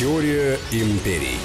Теория 0.00 0.58
империй. 0.72 1.36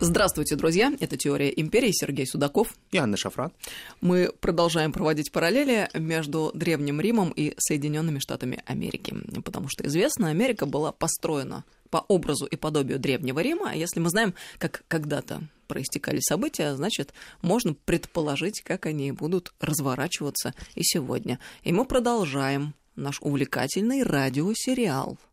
Здравствуйте, 0.00 0.56
друзья! 0.56 0.92
Это 0.98 1.16
«Теория 1.16 1.50
империи», 1.54 1.92
Сергей 1.92 2.26
Судаков. 2.26 2.74
И 2.90 2.98
Анна 2.98 3.16
Шафран. 3.16 3.52
Мы 4.00 4.32
продолжаем 4.40 4.90
проводить 4.90 5.30
параллели 5.30 5.88
между 5.94 6.50
Древним 6.52 7.00
Римом 7.00 7.30
и 7.30 7.54
Соединенными 7.58 8.18
Штатами 8.18 8.60
Америки, 8.66 9.14
потому 9.44 9.68
что 9.68 9.86
известно, 9.86 10.30
Америка 10.30 10.66
была 10.66 10.90
построена 10.90 11.64
по 11.90 11.98
образу 12.08 12.44
и 12.46 12.56
подобию 12.56 12.98
Древнего 12.98 13.38
Рима, 13.38 13.70
а 13.70 13.76
если 13.76 14.00
мы 14.00 14.10
знаем, 14.10 14.34
как 14.58 14.82
когда-то 14.88 15.42
проистекали 15.68 16.18
события, 16.18 16.74
значит, 16.74 17.14
можно 17.40 17.74
предположить, 17.74 18.62
как 18.62 18.86
они 18.86 19.12
будут 19.12 19.52
разворачиваться 19.60 20.54
и 20.74 20.82
сегодня. 20.82 21.38
И 21.62 21.72
мы 21.72 21.84
продолжаем 21.84 22.74
наш 22.96 23.20
увлекательный 23.20 24.02
радиосериал– 24.02 25.18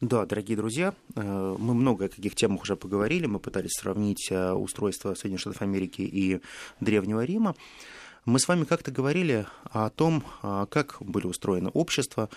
да, 0.00 0.24
дорогие 0.24 0.56
друзья, 0.56 0.94
э, 1.14 1.56
мы 1.58 1.74
много 1.74 2.06
о 2.06 2.08
каких 2.08 2.34
темах 2.34 2.62
уже 2.62 2.74
поговорили. 2.74 3.26
Мы 3.26 3.38
пытались 3.38 3.72
сравнить 3.72 4.28
э, 4.30 4.52
устройство 4.52 5.14
Соединенных 5.14 5.40
Штатов 5.40 5.62
Америки 5.62 6.00
и 6.00 6.40
Древнего 6.80 7.22
Рима. 7.22 7.54
Мы 8.24 8.38
с 8.38 8.48
вами 8.48 8.64
как-то 8.64 8.90
говорили 8.90 9.46
о 9.64 9.90
том, 9.90 10.24
э, 10.42 10.66
как 10.70 10.96
были 11.00 11.26
устроены 11.26 11.68
общества, 11.70 12.30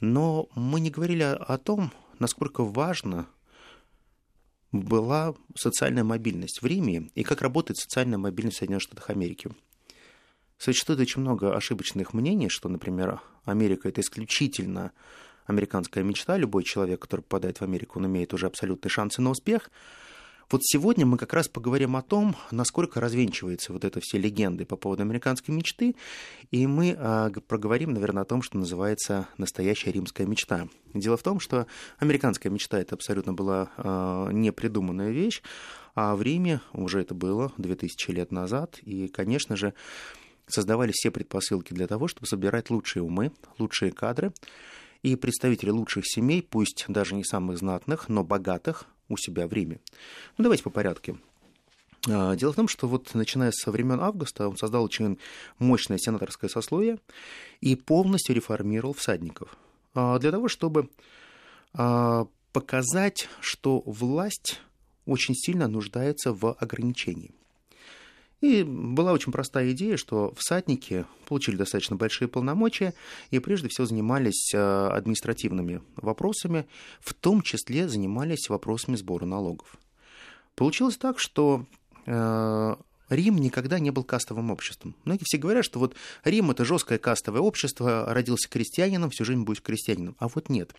но 0.00 0.48
мы 0.54 0.78
не 0.78 0.90
говорили 0.90 1.22
о 1.22 1.58
том, 1.58 1.90
насколько 2.20 2.62
важно 2.62 3.26
была 4.70 5.34
социальная 5.56 6.04
мобильность 6.04 6.62
в 6.62 6.66
Риме 6.66 7.10
и 7.16 7.24
как 7.24 7.42
работает 7.42 7.78
социальная 7.78 8.18
мобильность 8.18 8.58
в 8.58 8.60
Соединенных 8.60 8.82
Штатах 8.82 9.10
Америки. 9.10 9.50
Существует 10.56 11.00
очень 11.00 11.22
много 11.22 11.56
ошибочных 11.56 12.12
мнений, 12.14 12.48
что, 12.48 12.68
например, 12.68 13.20
Америка 13.44 13.88
это 13.88 14.00
исключительно 14.02 14.92
американская 15.48 16.04
мечта. 16.04 16.36
Любой 16.36 16.62
человек, 16.62 17.00
который 17.00 17.22
попадает 17.22 17.58
в 17.58 17.62
Америку, 17.62 17.98
он 17.98 18.06
имеет 18.06 18.32
уже 18.32 18.46
абсолютные 18.46 18.90
шансы 18.90 19.20
на 19.20 19.30
успех. 19.30 19.70
Вот 20.50 20.62
сегодня 20.64 21.04
мы 21.04 21.18
как 21.18 21.34
раз 21.34 21.46
поговорим 21.46 21.94
о 21.94 22.00
том, 22.00 22.34
насколько 22.50 23.00
развенчиваются 23.00 23.70
вот 23.70 23.84
это 23.84 24.00
все 24.00 24.16
легенды 24.16 24.64
по 24.64 24.76
поводу 24.76 25.02
американской 25.02 25.54
мечты, 25.54 25.94
и 26.50 26.66
мы 26.66 26.96
э, 26.98 27.30
проговорим, 27.46 27.92
наверное, 27.92 28.22
о 28.22 28.24
том, 28.24 28.40
что 28.40 28.56
называется 28.56 29.28
настоящая 29.36 29.92
римская 29.92 30.26
мечта. 30.26 30.66
Дело 30.94 31.18
в 31.18 31.22
том, 31.22 31.38
что 31.38 31.66
американская 31.98 32.50
мечта 32.50 32.78
это 32.78 32.94
абсолютно 32.94 33.34
была 33.34 33.70
э, 33.76 34.28
непридуманная 34.32 35.10
вещь, 35.10 35.42
а 35.94 36.16
в 36.16 36.22
Риме 36.22 36.62
уже 36.72 37.02
это 37.02 37.14
было 37.14 37.52
2000 37.58 38.10
лет 38.12 38.32
назад, 38.32 38.78
и, 38.80 39.08
конечно 39.08 39.54
же, 39.54 39.74
создавались 40.46 40.94
все 40.94 41.10
предпосылки 41.10 41.74
для 41.74 41.86
того, 41.86 42.08
чтобы 42.08 42.26
собирать 42.26 42.70
лучшие 42.70 43.02
умы, 43.02 43.32
лучшие 43.58 43.92
кадры, 43.92 44.32
и 45.02 45.16
представители 45.16 45.70
лучших 45.70 46.04
семей, 46.06 46.42
пусть 46.42 46.84
даже 46.88 47.14
не 47.14 47.24
самых 47.24 47.58
знатных, 47.58 48.08
но 48.08 48.24
богатых, 48.24 48.86
у 49.08 49.16
себя 49.16 49.46
в 49.46 49.52
Риме. 49.52 49.80
Ну, 50.36 50.42
давайте 50.44 50.62
по 50.62 50.70
порядку. 50.70 51.18
А, 52.08 52.36
дело 52.36 52.52
в 52.52 52.56
том, 52.56 52.68
что 52.68 52.86
вот 52.86 53.14
начиная 53.14 53.50
со 53.52 53.70
времен 53.70 54.00
Августа 54.00 54.48
он 54.48 54.56
создал 54.56 54.84
очень 54.84 55.18
мощное 55.58 55.98
сенаторское 55.98 56.48
сословие 56.48 56.98
и 57.60 57.74
полностью 57.74 58.34
реформировал 58.34 58.94
всадников. 58.94 59.56
А, 59.94 60.18
для 60.18 60.30
того, 60.30 60.48
чтобы 60.48 60.90
а, 61.72 62.26
показать, 62.52 63.28
что 63.40 63.82
власть 63.84 64.60
очень 65.06 65.34
сильно 65.34 65.68
нуждается 65.68 66.32
в 66.32 66.52
ограничении. 66.52 67.32
И 68.40 68.62
была 68.62 69.12
очень 69.12 69.32
простая 69.32 69.72
идея, 69.72 69.96
что 69.96 70.32
всадники 70.36 71.06
получили 71.26 71.56
достаточно 71.56 71.96
большие 71.96 72.28
полномочия 72.28 72.94
и 73.30 73.40
прежде 73.40 73.68
всего 73.68 73.86
занимались 73.86 74.52
э, 74.54 74.58
административными 74.58 75.82
вопросами, 75.96 76.66
в 77.00 77.14
том 77.14 77.42
числе 77.42 77.88
занимались 77.88 78.48
вопросами 78.48 78.94
сбора 78.94 79.24
налогов. 79.24 79.76
Получилось 80.54 80.96
так, 80.96 81.18
что 81.18 81.66
э, 82.06 82.76
Рим 83.08 83.38
никогда 83.38 83.80
не 83.80 83.90
был 83.90 84.04
кастовым 84.04 84.50
обществом. 84.52 84.94
Многие 85.04 85.24
все 85.24 85.38
говорят, 85.38 85.64
что 85.64 85.80
вот 85.80 85.96
Рим 86.24 86.50
это 86.52 86.64
жесткое 86.64 86.98
кастовое 86.98 87.40
общество, 87.40 88.06
родился 88.12 88.48
крестьянином, 88.48 89.10
всю 89.10 89.24
жизнь 89.24 89.42
будет 89.42 89.62
крестьянином. 89.62 90.14
А 90.18 90.28
вот 90.28 90.48
нет. 90.48 90.74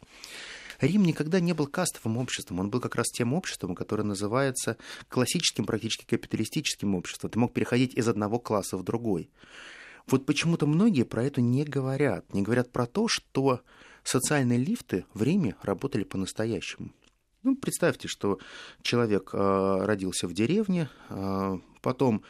Рим 0.81 1.03
никогда 1.03 1.40
не 1.40 1.53
был 1.53 1.67
кастовым 1.67 2.17
обществом, 2.17 2.59
он 2.59 2.69
был 2.69 2.79
как 2.79 2.95
раз 2.95 3.07
тем 3.07 3.34
обществом, 3.34 3.75
которое 3.75 4.03
называется 4.03 4.78
классическим, 5.07 5.66
практически 5.66 6.06
капиталистическим 6.06 6.95
обществом. 6.95 7.29
Ты 7.29 7.40
мог 7.40 7.53
переходить 7.53 7.94
из 7.95 8.07
одного 8.07 8.40
класса 8.40 8.78
в 8.78 8.84
другой. 8.84 9.29
Вот 10.07 10.25
почему-то 10.25 10.66
многие 10.66 11.03
про 11.03 11.23
это 11.23 11.41
не 11.41 11.63
говорят. 11.63 12.34
Не 12.34 12.41
говорят 12.41 12.72
про 12.72 12.85
то, 12.88 13.07
что 13.07 13.62
социальные 14.03 14.57
лифты 14.57 15.06
в 15.13 15.22
Риме 15.22 15.56
работали 15.62 16.03
по-настоящему. 16.03 16.91
Ну, 17.44 17.56
представьте, 17.56 18.07
что 18.07 18.40
человек 18.81 19.29
э, 19.34 19.85
родился 19.85 20.28
в 20.28 20.34
деревне, 20.34 20.90
э, 21.09 21.57
потом 21.81 22.23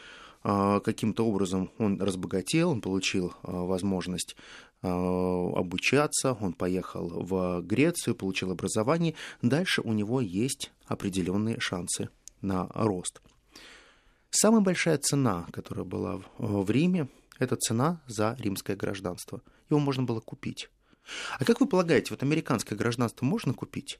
э, 0.43 0.79
каким-то 0.83 1.25
образом 1.25 1.71
он 1.79 1.99
разбогател, 1.99 2.69
он 2.69 2.81
получил 2.81 3.29
э, 3.29 3.51
возможность 3.51 4.35
обучаться, 4.81 6.33
он 6.39 6.53
поехал 6.53 7.09
в 7.09 7.61
Грецию, 7.61 8.15
получил 8.15 8.51
образование. 8.51 9.15
Дальше 9.41 9.81
у 9.81 9.93
него 9.93 10.21
есть 10.21 10.71
определенные 10.85 11.59
шансы 11.59 12.09
на 12.41 12.67
рост. 12.73 13.21
Самая 14.29 14.61
большая 14.61 14.97
цена, 14.97 15.47
которая 15.51 15.85
была 15.85 16.21
в 16.37 16.69
Риме, 16.69 17.09
это 17.39 17.55
цена 17.55 18.01
за 18.07 18.35
римское 18.39 18.75
гражданство. 18.75 19.41
Его 19.69 19.79
можно 19.79 20.03
было 20.03 20.19
купить. 20.19 20.69
А 21.39 21.45
как 21.45 21.59
вы 21.59 21.67
полагаете, 21.67 22.11
вот 22.11 22.21
американское 22.23 22.77
гражданство 22.77 23.25
можно 23.25 23.53
купить? 23.53 23.99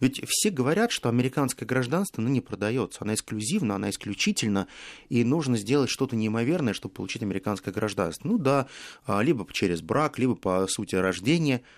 Ведь 0.00 0.22
все 0.28 0.50
говорят, 0.50 0.90
что 0.90 1.08
американское 1.08 1.66
гражданство 1.66 2.22
ну, 2.22 2.28
не 2.28 2.40
продается, 2.40 3.00
она 3.02 3.14
эксклюзивна, 3.14 3.76
она 3.76 3.90
исключительно, 3.90 4.66
и 5.08 5.24
нужно 5.24 5.56
сделать 5.56 5.90
что-то 5.90 6.16
неимоверное, 6.16 6.72
чтобы 6.74 6.94
получить 6.94 7.22
американское 7.22 7.72
гражданство. 7.72 8.28
Ну 8.28 8.38
да, 8.38 8.66
а, 9.04 9.22
либо 9.22 9.46
через 9.52 9.82
брак, 9.82 10.18
либо 10.18 10.34
по 10.34 10.66
сути 10.68 10.94
рождения– 10.94 11.62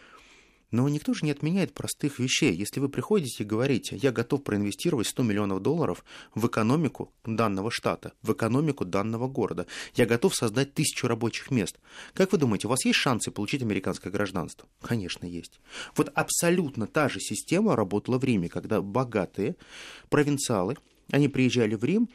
но 0.70 0.88
никто 0.88 1.14
же 1.14 1.24
не 1.24 1.30
отменяет 1.30 1.72
простых 1.72 2.18
вещей. 2.18 2.52
Если 2.52 2.80
вы 2.80 2.88
приходите 2.88 3.42
и 3.42 3.46
говорите, 3.46 3.96
я 3.96 4.12
готов 4.12 4.42
проинвестировать 4.42 5.06
100 5.06 5.22
миллионов 5.22 5.62
долларов 5.62 6.04
в 6.34 6.46
экономику 6.46 7.12
данного 7.24 7.70
штата, 7.70 8.12
в 8.22 8.32
экономику 8.32 8.84
данного 8.84 9.28
города, 9.28 9.66
я 9.94 10.06
готов 10.06 10.34
создать 10.34 10.74
тысячу 10.74 11.08
рабочих 11.08 11.50
мест. 11.50 11.78
Как 12.14 12.32
вы 12.32 12.38
думаете, 12.38 12.66
у 12.66 12.70
вас 12.70 12.84
есть 12.84 12.98
шансы 12.98 13.30
получить 13.30 13.62
американское 13.62 14.12
гражданство? 14.12 14.68
Конечно, 14.82 15.26
есть. 15.26 15.60
Вот 15.96 16.10
абсолютно 16.14 16.86
та 16.86 17.08
же 17.08 17.20
система 17.20 17.76
работала 17.76 18.18
в 18.18 18.24
Риме, 18.24 18.48
когда 18.48 18.82
богатые 18.82 19.56
провинциалы, 20.08 20.76
они 21.10 21.28
приезжали 21.28 21.74
в 21.74 21.84
Рим, 21.84 22.08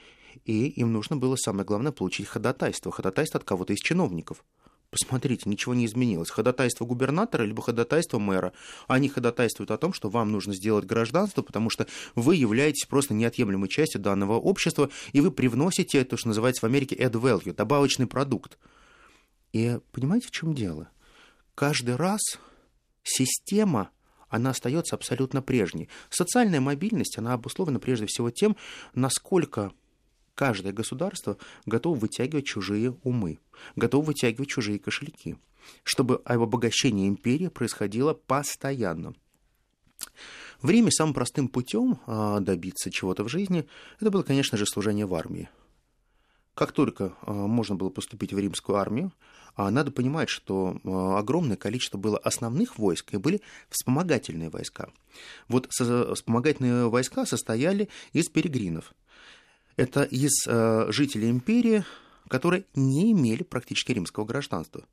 и 0.46 0.68
им 0.68 0.92
нужно 0.92 1.16
было, 1.18 1.36
самое 1.36 1.66
главное, 1.66 1.92
получить 1.92 2.28
ходатайство. 2.28 2.92
Ходатайство 2.92 3.40
от 3.40 3.46
кого-то 3.46 3.74
из 3.74 3.80
чиновников. 3.80 4.44
Посмотрите, 4.94 5.50
ничего 5.50 5.74
не 5.74 5.88
изменилось. 5.88 6.30
Ходатайство 6.30 6.86
губернатора 6.86 7.46
либо 7.46 7.64
ходатайство 7.64 8.20
мэра. 8.20 8.54
Они 8.88 9.10
ходатайствуют 9.10 9.72
о 9.72 9.78
том, 9.80 9.92
что 9.92 10.08
вам 10.08 10.32
нужно 10.32 10.54
сделать 10.54 10.86
гражданство, 10.86 11.42
потому 11.42 11.72
что 11.72 11.88
вы 12.14 12.36
являетесь 12.36 12.86
просто 12.86 13.16
неотъемлемой 13.16 13.70
частью 13.70 14.00
данного 14.00 14.34
общества, 14.34 14.92
и 15.12 15.20
вы 15.20 15.32
привносите 15.32 16.04
то, 16.04 16.16
что 16.16 16.28
называется 16.28 16.62
в 16.62 16.70
Америке 16.70 16.96
add 16.96 17.14
value, 17.14 17.56
добавочный 17.56 18.06
продукт. 18.06 18.60
И 19.52 19.80
понимаете, 19.92 20.28
в 20.28 20.32
чем 20.32 20.54
дело? 20.54 20.90
Каждый 21.56 21.96
раз 21.96 22.22
система 23.02 23.90
она 24.30 24.52
остается 24.52 24.96
абсолютно 24.96 25.42
прежней. 25.42 25.90
Социальная 26.12 26.62
мобильность, 26.62 27.18
она 27.18 27.34
обусловлена 27.34 27.80
прежде 27.80 28.06
всего 28.06 28.30
тем, 28.30 28.56
насколько 28.94 29.72
каждое 30.36 30.74
государство 30.74 31.38
готово 31.66 31.96
вытягивать 31.96 32.46
чужие 32.46 32.98
умы, 33.04 33.40
готово 33.76 34.06
вытягивать 34.06 34.50
чужие 34.50 34.80
кошельки, 34.80 35.38
чтобы 35.84 36.22
обогащение 36.26 37.08
империи 37.08 37.48
происходило 37.48 38.14
постоянно. 38.14 39.14
В 40.62 40.70
Риме 40.70 40.92
самым 40.92 41.14
простым 41.14 41.50
путем 41.50 42.00
а, 42.06 42.40
добиться 42.40 42.90
чего-то 42.90 43.24
в 43.24 43.30
жизни 43.30 43.68
это 44.00 44.12
было, 44.12 44.24
конечно 44.24 44.58
же, 44.58 44.66
служение 44.66 45.06
в 45.06 45.14
армии. 45.14 45.50
Как 46.56 46.72
только 46.72 47.14
а, 47.22 47.32
можно 47.32 47.76
было 47.76 47.90
поступить 47.90 48.34
в 48.34 48.40
римскую 48.40 48.78
армию, 48.78 49.12
а, 49.56 49.70
надо 49.72 49.92
понимать, 49.92 50.30
что 50.30 50.78
огромное 51.18 51.58
количество 51.58 51.98
было 51.98 52.18
основных 52.18 52.78
войск 52.80 53.14
и 53.14 53.18
были 53.18 53.42
вспомогательные 53.70 54.50
войска. 54.50 54.90
Вот 55.48 55.70
вспомогательные 55.70 56.90
войска 56.90 57.26
состояли 57.26 57.90
из 58.14 58.30
перегринов 58.30 58.94
это 59.76 60.04
из 60.04 60.46
э, 60.48 60.86
жителей 60.90 61.30
империи, 61.30 61.84
которые 62.28 62.66
не 62.76 63.12
имели 63.12 63.44
практически 63.44 63.92
римского 63.92 64.26
гражданства. 64.26 64.86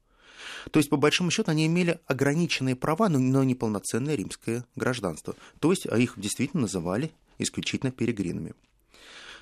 То 0.70 0.78
есть, 0.78 0.90
по 0.90 0.96
большому 0.96 1.30
счету, 1.30 1.50
они 1.50 1.66
имели 1.66 2.00
ограниченные 2.06 2.76
права, 2.76 3.08
но, 3.08 3.18
но 3.18 3.44
не 3.44 3.54
римское 3.54 4.64
гражданство. 4.76 5.36
То 5.58 5.70
есть, 5.70 5.86
а 5.86 5.98
их 5.98 6.14
действительно 6.16 6.62
называли 6.62 7.12
исключительно 7.38 7.92
перегринами. 7.92 8.54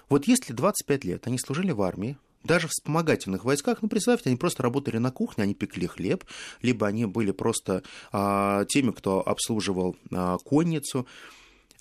Вот 0.09 0.27
если 0.27 0.53
25 0.53 1.05
лет 1.05 1.27
они 1.27 1.39
служили 1.39 1.73
в 1.73 1.83
армии, 1.83 2.17
Даже 2.45 2.69
в 2.69 2.71
вспомогательных 2.71 3.45
войсках, 3.45 3.83
ну, 3.83 3.89
представьте, 3.89 4.31
они 4.31 4.37
просто 4.37 4.63
работали 4.63 4.99
на 4.99 5.11
кухне, 5.11 5.43
они 5.43 5.55
пекли 5.55 5.89
хлеб, 5.89 6.25
либо 6.63 6.87
они 6.87 7.05
были 7.05 7.33
просто 7.33 7.83
а, 8.13 8.65
теми, 8.67 8.93
кто 8.93 9.27
обслуживал 9.27 9.97
а, 10.13 10.39
конницу. 10.39 11.07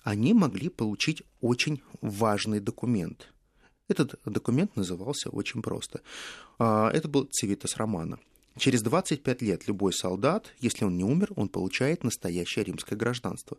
Они 0.02 0.34
могли 0.34 0.68
получить 0.68 1.22
очень 1.40 1.80
важный 2.00 2.58
документ. 2.58 3.32
Этот 3.88 4.20
документ 4.24 4.76
назывался 4.76 5.30
очень 5.30 5.62
просто. 5.62 6.02
А, 6.58 6.90
это 6.90 7.08
был 7.08 7.28
Цивитас 7.30 7.76
Романа. 7.76 8.18
Через 8.58 8.82
25 8.82 9.42
лет 9.42 9.66
любой 9.66 9.92
солдат, 9.92 10.52
если 10.60 10.84
он 10.84 10.96
не 10.96 11.04
умер, 11.04 11.32
он 11.36 11.48
получает 11.48 12.04
настоящее 12.04 12.64
римское 12.64 12.98
гражданство. 12.98 13.56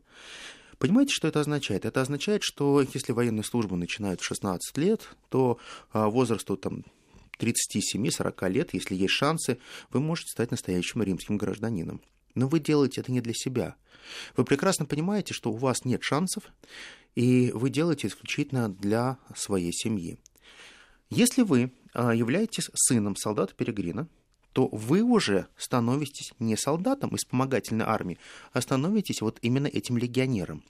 Понимаете, 0.78 1.14
что 1.14 1.28
это 1.28 1.40
означает? 1.40 1.86
Это 1.86 2.02
означает, 2.02 2.44
что 2.44 2.82
если 2.82 3.12
военную 3.12 3.44
службу 3.44 3.76
начинают 3.76 4.22
в 4.22 4.26
16 4.26 4.78
лет, 4.78 5.10
то 5.30 5.58
а, 5.92 6.10
возрасту 6.10 6.58
там, 6.58 6.84
37-40 7.40 8.50
лет, 8.50 8.74
если 8.74 8.96
есть 8.96 9.14
шансы, 9.14 9.58
вы 9.92 10.00
можете 10.00 10.32
стать 10.32 10.52
настоящим 10.52 11.02
римским 11.02 11.38
гражданином. 11.38 12.02
Но 12.36 12.48
вы 12.48 12.60
делаете 12.60 13.02
это 13.02 13.12
не 13.12 13.22
для 13.22 13.34
себя. 13.34 13.76
Вы 14.36 14.44
прекрасно 14.44 14.86
понимаете, 14.86 15.34
что 15.34 15.52
у 15.52 15.58
вас 15.58 15.86
нет 15.86 16.04
шансов, 16.04 16.44
и 17.16 17.52
вы 17.54 17.70
делаете 17.70 18.08
исключительно 18.08 18.70
для 18.70 19.18
своей 19.36 19.74
семьи. 19.74 20.20
Если 21.10 21.42
вы 21.42 21.72
а, 21.94 22.14
являетесь 22.14 22.70
сыном 22.74 23.16
солдата 23.16 23.54
Перегрина, 23.56 24.08
то 24.60 24.68
вы 24.74 25.04
уже 25.04 25.48
становитесь 25.56 26.34
не 26.38 26.58
солдатом 26.58 27.12
из 27.12 27.20
вспомогательной 27.20 27.86
армии, 27.86 28.18
а 28.52 28.60
становитесь 28.60 29.22
вот 29.22 29.40
именно 29.42 29.68
этим 29.68 29.98
легионером. 29.98 30.66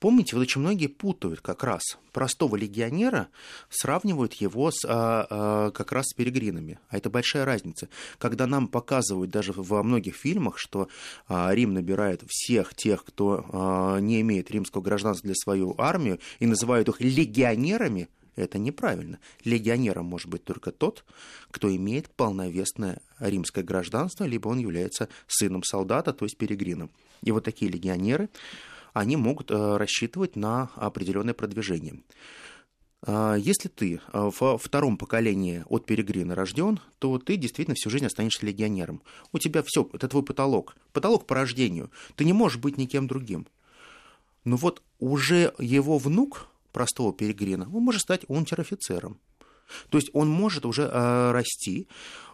Помните, 0.00 0.34
вот 0.34 0.42
очень 0.42 0.62
многие 0.62 0.88
путают 0.88 1.40
как 1.40 1.62
раз 1.62 1.80
простого 2.10 2.56
легионера, 2.56 3.28
сравнивают 3.68 4.32
его 4.32 4.72
с, 4.72 4.84
а, 4.84 5.28
а, 5.30 5.70
как 5.70 5.92
раз 5.92 6.06
с 6.08 6.12
перегринами. 6.12 6.80
А 6.88 6.96
это 6.96 7.08
большая 7.08 7.44
разница. 7.44 7.88
Когда 8.18 8.48
нам 8.48 8.66
показывают 8.66 9.30
даже 9.30 9.52
во 9.52 9.84
многих 9.84 10.16
фильмах, 10.16 10.58
что 10.58 10.88
а, 11.28 11.54
Рим 11.54 11.72
набирает 11.72 12.24
всех 12.26 12.74
тех, 12.74 13.04
кто 13.04 13.46
а, 13.52 13.98
не 14.00 14.22
имеет 14.22 14.50
римского 14.50 14.82
гражданства 14.82 15.28
для 15.28 15.36
свою 15.36 15.76
армию, 15.78 16.18
и 16.40 16.46
называют 16.46 16.88
их 16.88 17.00
легионерами– 17.00 18.08
это 18.36 18.58
неправильно. 18.58 19.18
Легионером 19.44 20.06
может 20.06 20.28
быть 20.28 20.44
только 20.44 20.72
тот, 20.72 21.04
кто 21.50 21.74
имеет 21.74 22.10
полновесное 22.10 23.00
римское 23.18 23.64
гражданство, 23.64 24.24
либо 24.24 24.48
он 24.48 24.58
является 24.58 25.08
сыном 25.26 25.62
солдата, 25.62 26.12
то 26.12 26.24
есть 26.24 26.36
перегрином. 26.36 26.90
И 27.22 27.32
вот 27.32 27.44
такие 27.44 27.70
легионеры, 27.70 28.28
они 28.92 29.16
могут 29.16 29.50
э, 29.50 29.76
рассчитывать 29.76 30.36
на 30.36 30.70
определенное 30.74 31.34
продвижение. 31.34 32.02
А, 33.02 33.34
если 33.34 33.68
ты 33.68 33.94
э, 33.94 34.30
во 34.40 34.58
втором 34.58 34.96
поколении 34.96 35.64
от 35.68 35.86
перегрина 35.86 36.34
рожден, 36.34 36.80
то 36.98 37.18
ты 37.18 37.36
действительно 37.36 37.74
всю 37.74 37.90
жизнь 37.90 38.06
останешься 38.06 38.44
легионером. 38.44 39.02
У 39.32 39.38
тебя 39.38 39.62
все, 39.64 39.88
это 39.92 40.08
твой 40.08 40.22
потолок. 40.22 40.76
Потолок 40.92 41.26
по 41.26 41.34
рождению. 41.34 41.90
Ты 42.16 42.24
не 42.24 42.32
можешь 42.32 42.58
быть 42.58 42.76
никем 42.76 43.06
другим. 43.06 43.46
Но 44.44 44.56
вот 44.56 44.82
уже 44.98 45.54
его 45.58 45.98
внук, 45.98 46.48
простого 46.72 47.12
перегрина, 47.12 47.68
он 47.72 47.82
может 47.82 48.02
стать 48.02 48.22
унтер-офицером. 48.28 49.18
То 49.88 49.98
есть 49.98 50.10
он 50.12 50.28
может 50.28 50.66
уже 50.66 50.82
э, 50.82 51.30
расти, 51.32 51.88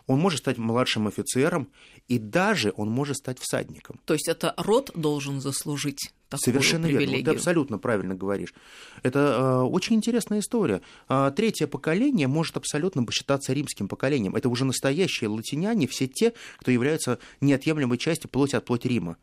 он 0.07 0.21
может 0.21 0.39
стать 0.41 0.59
младшим 0.59 1.09
офицером, 1.09 1.69
и 2.09 2.19
даже 2.19 2.73
он 2.77 2.91
может 2.91 3.17
стать 3.17 3.39
всадником. 3.41 4.01
То 4.05 4.15
есть 4.15 4.29
это 4.29 4.55
род 4.57 4.91
должен 4.95 5.41
заслужить 5.41 6.13
такую 6.29 6.45
Совершенно 6.45 6.87
привилегию. 6.87 7.17
верно. 7.19 7.33
Ты 7.33 7.37
абсолютно 7.37 7.79
правильно 7.79 8.15
говоришь. 8.15 8.55
Это 9.03 9.19
э, 9.19 9.63
очень 9.63 9.97
интересная 9.97 10.41
история. 10.41 10.81
Э, 11.09 11.33
третье 11.35 11.67
поколение 11.67 12.29
может 12.29 12.57
абсолютно 12.57 13.05
считаться 13.11 13.53
римским 13.53 13.89
поколением. 13.89 14.37
Это 14.37 14.49
уже 14.49 14.65
настоящие 14.65 15.29
латиняне, 15.29 15.87
все 15.87 16.07
те, 16.07 16.33
кто 16.59 16.71
являются 16.71 17.19
неотъемлемой 17.41 17.99
частью 17.99 18.31
плоти 18.31 18.57
от 18.57 18.65
плоти 18.65 18.89
Рима 18.89 19.17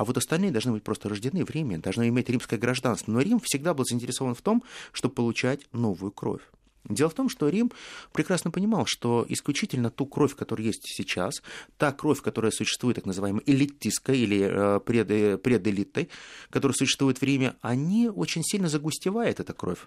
а 0.00 0.04
вот 0.04 0.16
остальные 0.16 0.50
должны 0.50 0.72
быть 0.72 0.82
просто 0.82 1.10
рождены 1.10 1.44
в 1.44 1.50
Риме, 1.50 1.76
должны 1.76 2.08
иметь 2.08 2.30
римское 2.30 2.58
гражданство. 2.58 3.12
Но 3.12 3.20
Рим 3.20 3.38
всегда 3.38 3.74
был 3.74 3.84
заинтересован 3.84 4.34
в 4.34 4.40
том, 4.40 4.62
чтобы 4.92 5.14
получать 5.14 5.60
новую 5.72 6.10
кровь. 6.10 6.40
Дело 6.88 7.10
в 7.10 7.14
том, 7.14 7.28
что 7.28 7.50
Рим 7.50 7.70
прекрасно 8.10 8.50
понимал, 8.50 8.86
что 8.86 9.26
исключительно 9.28 9.90
ту 9.90 10.06
кровь, 10.06 10.34
которая 10.34 10.68
есть 10.68 10.84
сейчас, 10.86 11.42
та 11.76 11.92
кровь, 11.92 12.22
которая 12.22 12.50
существует, 12.50 12.96
так 12.96 13.04
называемой 13.04 13.42
элитистской 13.44 14.18
или 14.18 14.40
э, 14.40 14.80
пред, 14.80 15.42
пределитой, 15.42 16.08
которая 16.48 16.74
существует 16.74 17.18
в 17.18 17.22
Риме, 17.22 17.56
они 17.60 18.08
очень 18.08 18.42
сильно 18.42 18.70
загустевает, 18.70 19.38
эта 19.38 19.52
кровь. 19.52 19.86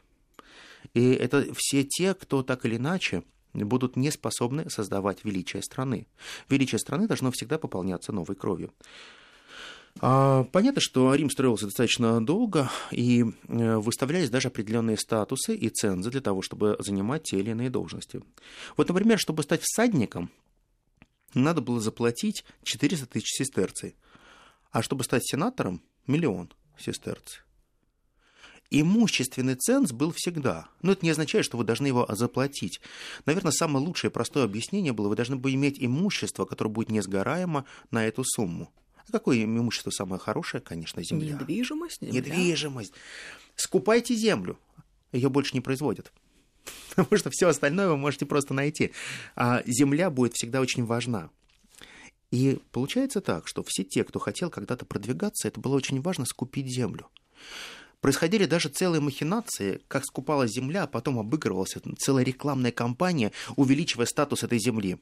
И 0.94 1.14
это 1.14 1.48
все 1.58 1.84
те, 1.84 2.14
кто 2.14 2.44
так 2.44 2.68
или 2.68 2.76
иначе 2.76 3.24
будут 3.56 3.96
не 3.96 4.12
способны 4.12 4.70
создавать 4.70 5.26
величие 5.26 5.64
страны. 5.64 6.06
Величие 6.50 6.78
страны 6.78 7.08
должно 7.08 7.32
всегда 7.32 7.58
пополняться 7.58 8.12
новой 8.12 8.36
кровью. 8.36 8.72
А, 10.00 10.44
понятно, 10.46 10.82
что 10.82 11.14
Рим 11.14 11.30
строился 11.30 11.66
достаточно 11.66 12.24
долго, 12.26 12.70
и 12.92 13.24
э, 13.24 13.78
выставлялись 13.78 14.30
даже 14.30 14.50
определенные 14.50 14.98
статусы 14.98 15.56
и 15.56 15.70
цензы 15.70 16.10
для 16.10 16.22
того, 16.22 16.42
чтобы 16.42 16.76
занимать 16.80 17.24
те 17.24 17.40
или 17.40 17.52
иные 17.52 17.70
должности. 17.70 18.22
Вот, 18.76 18.88
например, 18.90 19.20
чтобы 19.20 19.44
стать 19.44 19.62
всадником, 19.64 20.30
надо 21.34 21.62
было 21.62 21.80
заплатить 21.80 22.44
400 22.64 23.06
тысяч 23.06 23.38
сестерций, 23.38 23.96
а 24.72 24.82
чтобы 24.82 25.04
стать 25.04 25.26
сенатором– 25.26 25.82
миллион 26.08 26.52
сестерций. 26.78 27.42
Имущественный 28.70 29.54
ценз 29.54 29.92
был 29.92 30.12
всегда. 30.16 30.68
Но 30.82 30.94
это 30.94 31.06
не 31.06 31.12
означает, 31.12 31.46
что 31.46 31.58
вы 31.58 31.64
должны 31.64 31.86
его 31.86 32.08
заплатить. 32.10 32.82
Наверное, 33.28 33.52
самое 33.52 33.86
лучшее 33.86 34.10
простое 34.10 34.46
объяснение 34.46 34.94
было, 34.94 35.10
вы 35.10 35.16
должны 35.16 35.36
были 35.36 35.54
иметь 35.54 35.78
имущество, 35.80 36.46
которое 36.46 36.72
будет 36.72 36.90
несгораемо 36.90 37.66
на 37.92 38.08
эту 38.08 38.24
сумму. 38.24 38.74
А 39.08 39.12
какое 39.12 39.44
имущество 39.44 39.90
самое 39.92 40.20
хорошее? 40.20 40.62
Конечно, 40.62 41.04
земля. 41.04 41.34
Недвижимость. 41.34 42.02
Земля. 42.02 42.14
Недвижимость. 42.14 42.94
Скупайте 43.56 44.16
землю. 44.16 44.58
Ее 45.12 45.30
больше 45.30 45.54
не 45.54 45.62
производят. 45.62 46.12
Потому 46.96 47.18
что 47.18 47.30
все 47.30 47.48
остальное 47.48 47.90
вы 47.90 47.98
можете 47.98 48.26
просто 48.26 48.54
найти. 48.54 48.92
А 49.36 49.64
земля 49.66 50.10
будет 50.10 50.34
всегда 50.34 50.62
очень 50.62 50.86
важна. 50.86 51.30
И 52.32 52.60
получается 52.72 53.22
так, 53.22 53.48
что 53.48 53.64
все 53.64 53.84
те, 53.84 54.04
кто 54.04 54.20
хотел 54.20 54.50
когда-то 54.50 54.86
продвигаться, 54.86 55.48
это 55.48 55.60
было 55.60 55.76
очень 55.76 56.02
важно 56.02 56.26
скупить 56.26 56.68
землю. 56.68 57.08
Происходили 58.02 58.46
даже 58.46 58.70
целые 58.70 59.02
махинации, 59.02 59.82
как 59.88 60.04
скупала 60.04 60.48
земля, 60.48 60.84
а 60.84 60.88
потом 60.88 61.20
обыгрывалась 61.20 61.76
целая 62.00 62.26
рекламная 62.26 62.72
кампания, 62.72 63.32
увеличивая 63.56 64.08
статус 64.08 64.44
этой 64.44 64.60
земли 64.60 65.00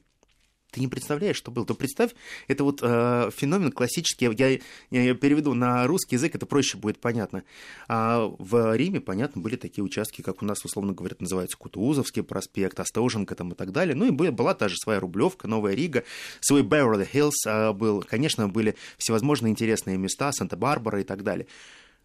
ты 0.72 0.80
не 0.80 0.88
представляешь, 0.88 1.36
что 1.36 1.50
было. 1.50 1.64
То 1.66 1.74
представь, 1.74 2.12
это 2.48 2.64
вот 2.64 2.80
э, 2.82 3.30
феномен 3.36 3.70
классический, 3.70 4.28
я, 4.36 4.58
я 4.90 5.14
переведу 5.14 5.54
на 5.54 5.86
русский 5.86 6.16
язык, 6.16 6.34
это 6.34 6.46
проще 6.46 6.78
будет 6.78 6.98
понятно. 6.98 7.44
А 7.88 8.26
в 8.38 8.74
Риме, 8.74 9.00
понятно, 9.00 9.42
были 9.42 9.56
такие 9.56 9.84
участки, 9.84 10.22
как 10.22 10.42
у 10.42 10.46
нас, 10.46 10.64
условно 10.64 10.94
говоря, 10.94 11.14
называется 11.18 11.56
Кутузовский 11.58 12.22
проспект, 12.22 12.80
Остоженко 12.80 13.34
там 13.34 13.52
и 13.52 13.54
так 13.54 13.70
далее. 13.70 13.94
Ну 13.94 14.06
и 14.06 14.10
была 14.10 14.54
та 14.54 14.68
же 14.68 14.76
своя 14.76 14.98
Рублевка, 14.98 15.46
Новая 15.46 15.74
Рига, 15.74 16.04
свой 16.40 16.62
Беверли-Хиллз 16.62 17.46
э, 17.46 17.72
был. 17.72 18.02
Конечно, 18.02 18.48
были 18.48 18.74
всевозможные 18.96 19.50
интересные 19.50 19.98
места, 19.98 20.32
Санта-Барбара 20.32 21.00
и 21.02 21.04
так 21.04 21.22
далее. 21.22 21.46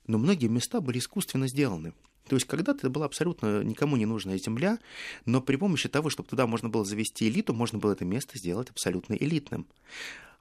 Но 0.08 0.18
многие 0.18 0.48
места 0.48 0.82
были 0.82 1.00
искусственно 1.00 1.48
сделаны. 1.48 1.94
То 2.28 2.36
есть 2.36 2.46
когда-то 2.46 2.80
это 2.80 2.90
была 2.90 3.06
абсолютно 3.06 3.64
никому 3.64 3.96
не 3.98 4.06
нужная 4.06 4.38
земля, 4.38 4.80
но 5.26 5.42
при 5.42 5.56
помощи 5.56 5.90
того, 5.90 6.10
чтобы 6.10 6.30
туда 6.30 6.48
можно 6.48 6.70
было 6.70 6.86
завести 6.86 7.28
элиту, 7.28 7.54
можно 7.54 7.80
было 7.80 7.94
это 7.94 8.06
место 8.06 8.38
сделать 8.38 8.70
абсолютно 8.70 9.14
элитным. 9.14 9.68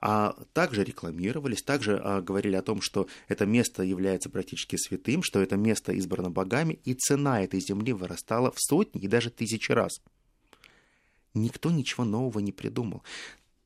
А 0.00 0.36
также 0.52 0.84
рекламировались, 0.84 1.62
также 1.62 1.98
а, 2.02 2.20
говорили 2.20 2.54
о 2.54 2.62
том, 2.62 2.82
что 2.82 3.08
это 3.28 3.46
место 3.46 3.82
является 3.82 4.28
практически 4.28 4.76
святым, 4.76 5.22
что 5.22 5.40
это 5.40 5.56
место 5.56 5.92
избрано 5.92 6.30
богами, 6.30 6.78
и 6.84 6.92
цена 6.92 7.42
этой 7.42 7.60
земли 7.60 7.92
вырастала 7.92 8.50
в 8.50 8.60
сотни 8.60 9.00
и 9.00 9.08
даже 9.08 9.30
тысячи 9.30 9.72
раз. 9.72 10.02
Никто 11.32 11.70
ничего 11.70 12.04
нового 12.04 12.40
не 12.40 12.52
придумал 12.52 13.02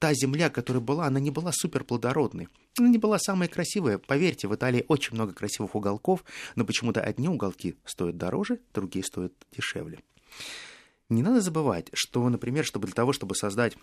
та 0.00 0.14
земля, 0.14 0.48
которая 0.48 0.82
была, 0.82 1.06
она 1.06 1.20
не 1.20 1.30
была 1.30 1.52
суперплодородной. 1.52 2.48
Она 2.78 2.88
не 2.88 2.98
была 2.98 3.18
самая 3.18 3.48
красивая. 3.48 3.98
Поверьте, 3.98 4.48
в 4.48 4.54
Италии 4.54 4.84
очень 4.88 5.14
много 5.14 5.32
красивых 5.34 5.74
уголков, 5.74 6.24
но 6.56 6.64
почему-то 6.64 7.02
одни 7.02 7.28
уголки 7.28 7.76
стоят 7.84 8.16
дороже, 8.16 8.60
другие 8.72 9.04
стоят 9.04 9.34
дешевле. 9.52 10.00
Не 11.10 11.22
надо 11.22 11.42
забывать, 11.42 11.90
что, 11.92 12.26
например, 12.28 12.64
чтобы 12.64 12.86
для 12.86 12.94
того, 12.94 13.12
чтобы 13.12 13.34
создать 13.34 13.76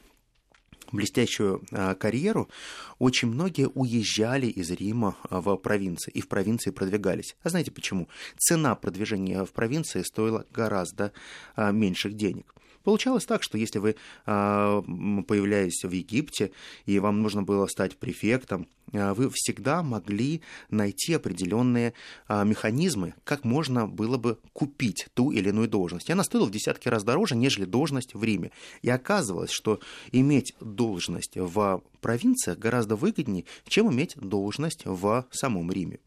блестящую 0.92 1.64
а, 1.72 1.94
карьеру, 1.94 2.50
очень 2.98 3.28
многие 3.28 3.68
уезжали 3.68 4.48
из 4.48 4.72
Рима 4.72 5.18
в 5.30 5.56
провинции 5.58 6.10
и 6.12 6.22
в 6.22 6.28
провинции 6.28 6.72
продвигались. 6.72 7.36
А 7.44 7.50
знаете 7.50 7.70
почему? 7.70 8.08
Цена 8.40 8.74
продвижения 8.74 9.46
в 9.46 9.52
провинции 9.52 10.02
стоила 10.02 10.46
гораздо 10.52 11.12
а, 11.56 11.72
меньших 11.72 12.16
денег. 12.16 12.56
Получалось 12.88 13.26
так, 13.26 13.44
что 13.44 13.58
если 13.58 13.80
вы 13.80 13.98
а, 14.26 14.82
появлялись 15.28 15.84
в 15.84 15.92
Египте, 15.92 16.54
и 16.86 17.00
вам 17.00 17.22
нужно 17.22 17.44
было 17.44 17.68
стать 17.68 17.98
префектом, 17.98 18.66
а, 18.94 19.14
вы 19.14 19.30
всегда 19.30 19.84
могли 19.84 20.40
найти 20.70 21.14
определенные 21.14 21.94
а, 22.30 22.46
механизмы, 22.46 23.14
как 23.26 23.44
можно 23.44 23.88
было 23.88 24.16
бы 24.16 24.40
купить 24.54 25.08
ту 25.16 25.32
или 25.32 25.50
иную 25.50 25.68
должность. 25.68 26.08
И 26.08 26.14
она 26.14 26.24
стоила 26.24 26.46
в 26.46 26.52
десятки 26.52 26.88
раз 26.88 27.04
дороже, 27.04 27.36
нежели 27.36 27.66
должность 27.66 28.14
в 28.14 28.24
Риме. 28.24 28.52
И 28.82 28.90
оказывалось, 28.90 29.52
что 29.52 29.82
иметь 30.14 30.56
должность 30.62 31.36
в 31.36 31.84
провинциях 32.00 32.58
гораздо 32.58 32.96
выгоднее, 32.96 33.44
чем 33.68 33.92
иметь 33.92 34.16
должность 34.16 34.86
в 34.86 35.28
самом 35.32 35.74
Риме. 35.74 36.00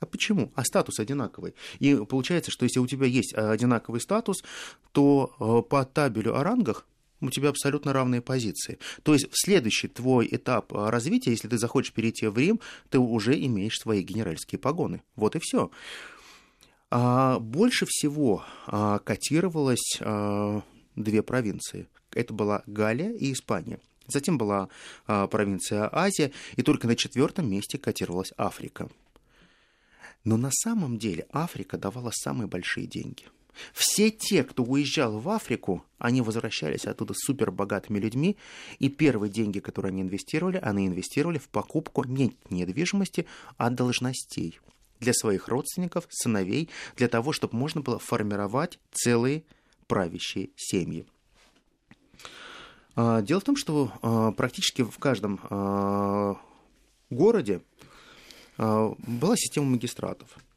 А 0.00 0.06
почему? 0.06 0.50
А 0.54 0.64
статус 0.64 0.98
одинаковый. 0.98 1.54
И 1.78 1.94
получается, 1.94 2.50
что 2.50 2.64
если 2.64 2.80
у 2.80 2.86
тебя 2.86 3.06
есть 3.06 3.34
одинаковый 3.34 4.00
статус, 4.00 4.42
то 4.92 5.64
по 5.68 5.84
табелю 5.84 6.36
о 6.36 6.42
рангах 6.42 6.86
у 7.20 7.30
тебя 7.30 7.50
абсолютно 7.50 7.92
равные 7.92 8.20
позиции. 8.20 8.78
То 9.02 9.12
есть 9.12 9.30
в 9.30 9.34
следующий 9.34 9.88
твой 9.88 10.26
этап 10.30 10.72
а, 10.74 10.90
развития, 10.90 11.30
если 11.30 11.48
ты 11.48 11.58
захочешь 11.58 11.92
перейти 11.92 12.26
в 12.26 12.38
Рим, 12.38 12.60
ты 12.88 12.98
уже 12.98 13.38
имеешь 13.44 13.78
свои 13.78 14.02
генеральские 14.02 14.58
погоны. 14.58 15.02
Вот 15.16 15.36
и 15.36 15.38
все. 15.38 15.70
А 16.90 17.38
больше 17.38 17.86
всего 17.86 18.44
а, 18.66 18.98
котировалось 19.00 19.98
а, 20.00 20.62
две 20.96 21.22
провинции. 21.22 21.88
Это 22.12 22.32
была 22.32 22.62
Галия 22.66 23.12
и 23.12 23.32
Испания. 23.32 23.78
Затем 24.08 24.38
была 24.38 24.68
провинция 25.06 25.88
Азия, 25.92 26.32
и 26.56 26.62
только 26.62 26.88
на 26.88 26.96
четвертом 26.96 27.48
месте 27.48 27.78
котировалась 27.78 28.32
Африка. 28.36 28.88
Но 30.24 30.36
на 30.36 30.50
самом 30.52 30.98
деле 30.98 31.26
Африка 31.32 31.78
давала 31.78 32.10
самые 32.12 32.46
большие 32.46 32.86
деньги– 32.86 33.24
все 33.72 34.10
те, 34.10 34.44
кто 34.44 34.62
уезжал 34.62 35.18
в 35.18 35.28
Африку, 35.28 35.84
они 35.98 36.22
возвращались 36.22 36.86
оттуда 36.86 37.14
супер 37.16 37.50
богатыми 37.50 37.98
людьми, 37.98 38.36
и 38.78 38.88
первые 38.88 39.30
деньги, 39.30 39.60
которые 39.60 39.90
они 39.90 40.02
инвестировали, 40.02 40.58
они 40.58 40.86
инвестировали 40.86 41.38
в 41.38 41.48
покупку 41.48 42.04
не 42.04 42.36
недвижимости, 42.48 43.26
а 43.56 43.70
должностей 43.70 44.60
для 44.98 45.12
своих 45.14 45.48
родственников, 45.48 46.06
сыновей, 46.10 46.68
для 46.96 47.08
того, 47.08 47.32
чтобы 47.32 47.56
можно 47.56 47.80
было 47.80 47.98
формировать 47.98 48.78
целые 48.92 49.44
правящие 49.86 50.50
семьи. 50.56 51.06
А, 52.96 53.22
дело 53.22 53.40
в 53.40 53.44
том, 53.44 53.56
что 53.56 53.92
а, 54.02 54.32
практически 54.32 54.82
в 54.82 54.98
каждом 54.98 55.40
а, 55.48 56.36
городе 57.08 57.62
была 58.60 59.36
система 59.36 59.70
магистратов– 59.70 60.28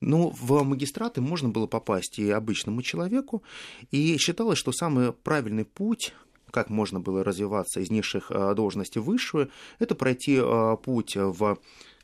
но 0.00 0.30
в 0.30 0.62
магистраты 0.62 1.20
можно 1.20 1.48
было 1.48 1.66
попасть 1.66 2.18
и 2.18 2.30
обычному 2.30 2.82
человеку, 2.82 3.42
и 3.90 4.16
считалось, 4.18 4.58
что 4.58 4.72
самый 4.72 5.12
правильный 5.12 5.64
путь 5.64 6.12
как 6.50 6.70
можно 6.70 7.00
было 7.00 7.24
развиваться 7.24 7.80
из 7.80 7.90
низших 7.90 8.30
а, 8.30 8.54
должностей 8.54 9.00
в 9.02 9.06
высшую, 9.06 9.50
это 9.78 9.94
пройти 9.94 10.38
а, 10.40 10.76
путь 10.76 11.16
в 11.16 11.58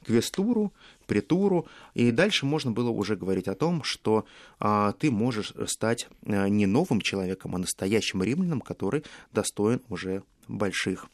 квестуру, 0.05 0.73
притуру, 1.07 1.67
и 1.95 2.11
дальше 2.11 2.45
можно 2.45 2.71
было 2.71 2.91
уже 2.91 3.17
говорить 3.17 3.47
о 3.47 3.55
том, 3.55 3.83
что 3.85 4.27
а, 4.59 4.93
ты 4.93 5.11
можешь 5.11 5.55
стать 5.67 6.09
не 6.23 6.67
новым 6.67 7.01
человеком, 7.01 7.55
а 7.55 7.59
настоящим 7.59 8.23
римлянином, 8.23 8.61
который 8.61 9.05
достоин 9.33 9.81
уже 9.89 10.23
больших 10.49 11.07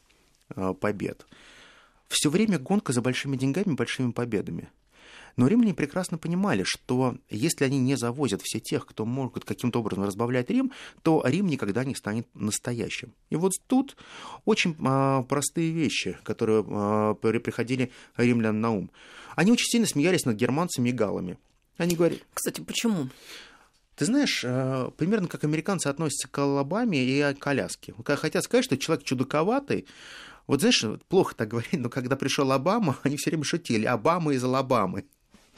побед. 0.81 1.25
Все 2.09 2.29
время 2.29 2.59
гонка 2.59 2.91
за 2.91 3.01
большими 3.01 3.37
деньгами, 3.37 3.75
большими 3.75 4.11
победами. 4.11 4.69
Но 5.37 5.47
римляне 5.47 5.73
прекрасно 5.73 6.17
понимали, 6.17 6.63
что 6.65 7.15
если 7.29 7.63
они 7.63 7.79
не 7.79 7.95
завозят 7.95 8.41
все 8.43 8.59
тех, 8.59 8.85
кто 8.85 9.05
может 9.05 9.45
каким-то 9.45 9.79
образом 9.79 10.03
разбавлять 10.03 10.49
Рим, 10.49 10.73
то 11.01 11.23
Рим 11.25 11.47
никогда 11.47 11.85
не 11.85 11.95
станет 11.95 12.27
настоящим. 12.33 13.13
И 13.29 13.37
вот 13.37 13.53
тут 13.67 13.95
очень 14.43 14.75
а, 14.85 15.23
простые 15.23 15.71
вещи, 15.71 16.17
которые 16.23 16.65
а, 16.67 17.13
приходили 17.13 17.91
римлян 18.17 18.59
на 18.59 18.71
ум. 18.71 18.91
Они 19.35 19.51
очень 19.51 19.67
сильно 19.67 19.87
смеялись 19.87 20.25
над 20.25 20.35
германцами 20.35 20.89
и 20.89 20.93
галами. 20.93 21.37
Они 21.77 21.95
говорят... 21.95 22.19
Кстати, 22.33 22.59
почему? 22.59 23.07
Ты 23.95 24.05
знаешь, 24.05 24.43
а, 24.45 24.91
примерно 24.91 25.27
как 25.27 25.43
американцы 25.43 25.87
относятся 25.87 26.27
к 26.27 26.37
Алабаме 26.37 27.03
и 27.03 27.33
к 27.35 27.41
Аляске. 27.41 27.93
Хотят 28.03 28.43
сказать, 28.43 28.65
что 28.65 28.77
человек 28.77 29.05
чудаковатый, 29.05 29.85
вот 30.49 30.61
знаешь, 30.61 30.83
плохо 31.09 31.35
так 31.35 31.49
говорить, 31.49 31.73
но 31.73 31.89
когда 31.89 32.15
пришел 32.15 32.51
Обама, 32.51 32.97
они 33.03 33.17
все 33.17 33.29
время 33.29 33.43
шутили. 33.43 33.85
Обама 33.85 34.33
из 34.33 34.43
Алабамы. 34.43 35.05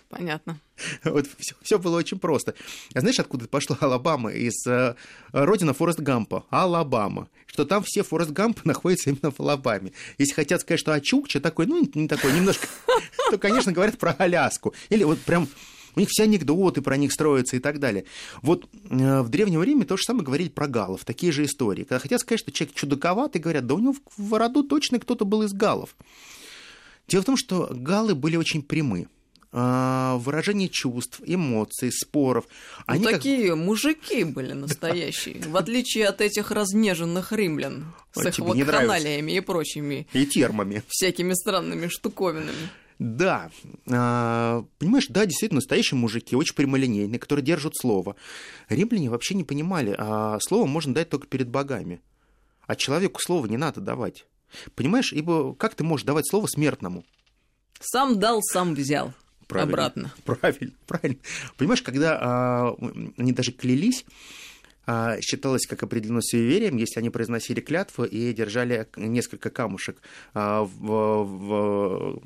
Понятно. 0.10 0.60
Вот 1.06 1.30
все, 1.38 1.56
все 1.62 1.80
было 1.80 1.98
очень 1.98 2.20
просто. 2.20 2.56
А 2.94 3.00
знаешь, 3.00 3.18
откуда 3.18 3.48
пошла 3.48 3.78
Алабама? 3.80 4.34
Из 4.34 4.68
э, 4.68 4.96
родина 5.32 5.74
Форест 5.74 6.02
Гампа, 6.02 6.46
Алабама. 6.50 7.30
Что 7.46 7.64
там 7.64 7.84
все 7.86 8.04
Форест 8.04 8.32
Гампы 8.32 8.62
находятся 8.66 9.12
именно 9.12 9.32
в 9.32 9.40
Алабаме. 9.40 9.94
Если 10.18 10.34
хотят 10.34 10.60
сказать, 10.60 10.82
что 10.82 10.92
чукча 10.92 11.40
такой, 11.40 11.68
ну, 11.68 11.90
не 11.94 12.10
такой, 12.10 12.34
немножко, 12.34 12.68
то, 13.30 13.38
конечно, 13.38 13.72
говорят 13.72 13.98
про 13.98 14.12
Аляску. 14.12 14.74
Или 14.90 15.06
вот 15.06 15.20
прям 15.22 15.48
у 15.96 16.00
них 16.00 16.10
все 16.10 16.24
анекдоты 16.24 16.82
про 16.82 16.98
них 16.98 17.12
строятся 17.12 17.56
и 17.56 17.60
так 17.60 17.80
далее. 17.80 18.06
Вот 18.42 18.70
э, 18.90 19.22
в 19.22 19.30
Древнем 19.30 19.64
Риме 19.64 19.86
то 19.86 19.98
же 19.98 20.04
самое 20.04 20.26
говорили 20.26 20.50
про 20.50 20.68
галов, 20.68 21.06
такие 21.06 21.32
же 21.32 21.46
истории. 21.46 21.84
Когда 21.84 22.00
хотят 22.00 22.22
сказать, 22.22 22.40
что 22.40 22.52
человек 22.52 22.76
чудаковатый, 22.76 23.42
говорят, 23.42 23.66
да 23.66 23.76
у 23.76 23.80
него 23.80 23.96
в 24.18 24.38
роду 24.38 24.64
точно 24.64 25.00
кто-то 25.00 25.26
был 25.26 25.44
из 25.44 25.54
галов. 25.54 25.96
Дело 27.08 27.22
в 27.24 27.26
том, 27.26 27.38
что 27.38 27.70
галы 27.72 28.16
были 28.16 28.38
очень 28.38 28.62
прямы. 28.62 29.08
А, 29.54 30.16
выражение 30.16 30.70
чувств, 30.70 31.20
эмоций, 31.26 31.92
споров. 31.92 32.46
Ну, 32.48 32.84
Они 32.88 33.04
ну, 33.04 33.12
такие 33.12 33.50
как... 33.50 33.58
мужики 33.58 34.24
были 34.24 34.54
настоящие, 34.54 35.42
в 35.46 35.58
отличие 35.58 36.08
от 36.08 36.22
этих 36.22 36.52
разнеженных 36.52 37.34
римлян 37.34 37.94
с 38.14 38.26
их 38.26 38.40
вакханалиями 38.40 39.34
и 39.34 39.42
прочими. 39.42 40.08
И 40.14 40.26
термами. 40.26 40.84
Всякими 40.88 41.34
странными 41.34 41.90
штуковинами. 41.90 42.70
Да, 43.04 43.50
а, 43.92 44.64
понимаешь, 44.78 45.08
да, 45.10 45.26
действительно, 45.26 45.58
настоящие 45.58 45.98
мужики, 45.98 46.36
очень 46.36 46.54
прямолинейные, 46.54 47.18
которые 47.18 47.44
держат 47.44 47.76
слово. 47.76 48.16
Римляне 48.70 49.10
вообще 49.10 49.34
не 49.34 49.44
понимали, 49.44 49.96
а 49.98 50.38
слово 50.40 50.68
можно 50.68 50.94
дать 50.94 51.10
только 51.10 51.26
перед 51.26 51.50
богами. 51.50 52.00
А 52.68 52.76
человеку 52.76 53.20
слово 53.20 53.48
не 53.48 53.58
надо 53.58 53.82
давать. 53.82 54.28
Понимаешь, 54.76 55.14
ибо 55.14 55.56
как 55.56 55.74
ты 55.74 55.84
можешь 55.84 56.06
давать 56.06 56.30
слово 56.30 56.46
смертному? 56.46 57.04
Сам 57.80 58.20
дал, 58.20 58.40
сам 58.44 58.76
взял. 58.76 59.16
Правильно. 59.48 59.72
Обратно. 59.74 60.14
Правильно, 60.24 60.74
правильно. 60.86 61.18
Понимаешь, 61.58 61.82
когда 61.82 62.20
а, 62.22 62.76
они 63.18 63.34
даже 63.34 63.52
клялись, 63.52 64.06
считалось 65.22 65.66
как 65.68 65.84
определено 65.84 66.22
суеверием, 66.22 66.78
если 66.78 67.00
они 67.00 67.10
произносили 67.10 67.60
клятву 67.62 68.04
и 68.04 68.34
держали 68.34 68.88
несколько 68.96 69.50
камушек 69.50 70.02
а, 70.34 70.64
в, 70.64 71.24
в 71.24 72.22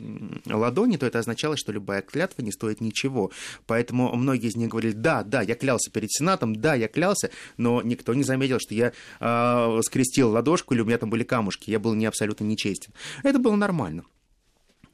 ладони, 0.46 0.98
то 0.98 1.06
это 1.06 1.20
означало, 1.20 1.58
что 1.58 1.72
любая 1.72 2.02
клятва 2.02 2.42
не 2.42 2.52
стоит 2.52 2.82
ничего. 2.82 3.32
Поэтому 3.68 4.16
многие 4.16 4.48
из 4.48 4.56
них 4.56 4.70
говорили, 4.70 4.94
да, 4.94 5.24
да, 5.24 5.42
я 5.42 5.56
клялся 5.56 5.92
перед 5.92 6.12
Сенатом, 6.12 6.56
да, 6.56 6.76
я 6.76 6.88
клялся, 6.88 7.30
но 7.58 7.82
никто 7.82 8.14
не 8.14 8.24
заметил, 8.24 8.60
что 8.60 8.74
я 8.74 8.94
а, 9.20 9.80
скрестил 9.84 10.32
ладошку 10.32 10.74
или 10.74 10.82
у 10.82 10.86
меня 10.86 10.98
там 10.98 11.10
были 11.10 11.24
камушки, 11.24 11.70
я 11.70 11.80
был 11.80 11.94
не 11.94 12.06
абсолютно 12.06 12.46
нечестен. 12.46 12.94
Это 13.24 13.40
было 13.40 13.56
нормально. 13.56 14.06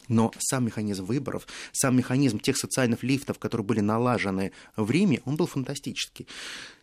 Но 0.08 0.32
сам 0.40 0.66
механизм 0.66 1.06
выборов, 1.06 1.48
сам 1.72 1.96
механизм 1.96 2.40
тех 2.40 2.58
социальных 2.58 3.02
лифтов, 3.02 3.40
которые 3.40 3.66
были 3.66 3.80
налажены 3.80 4.52
в 4.76 4.92
Риме, 4.92 5.22
он 5.24 5.38
был 5.38 5.48
фантастический. 5.48 6.28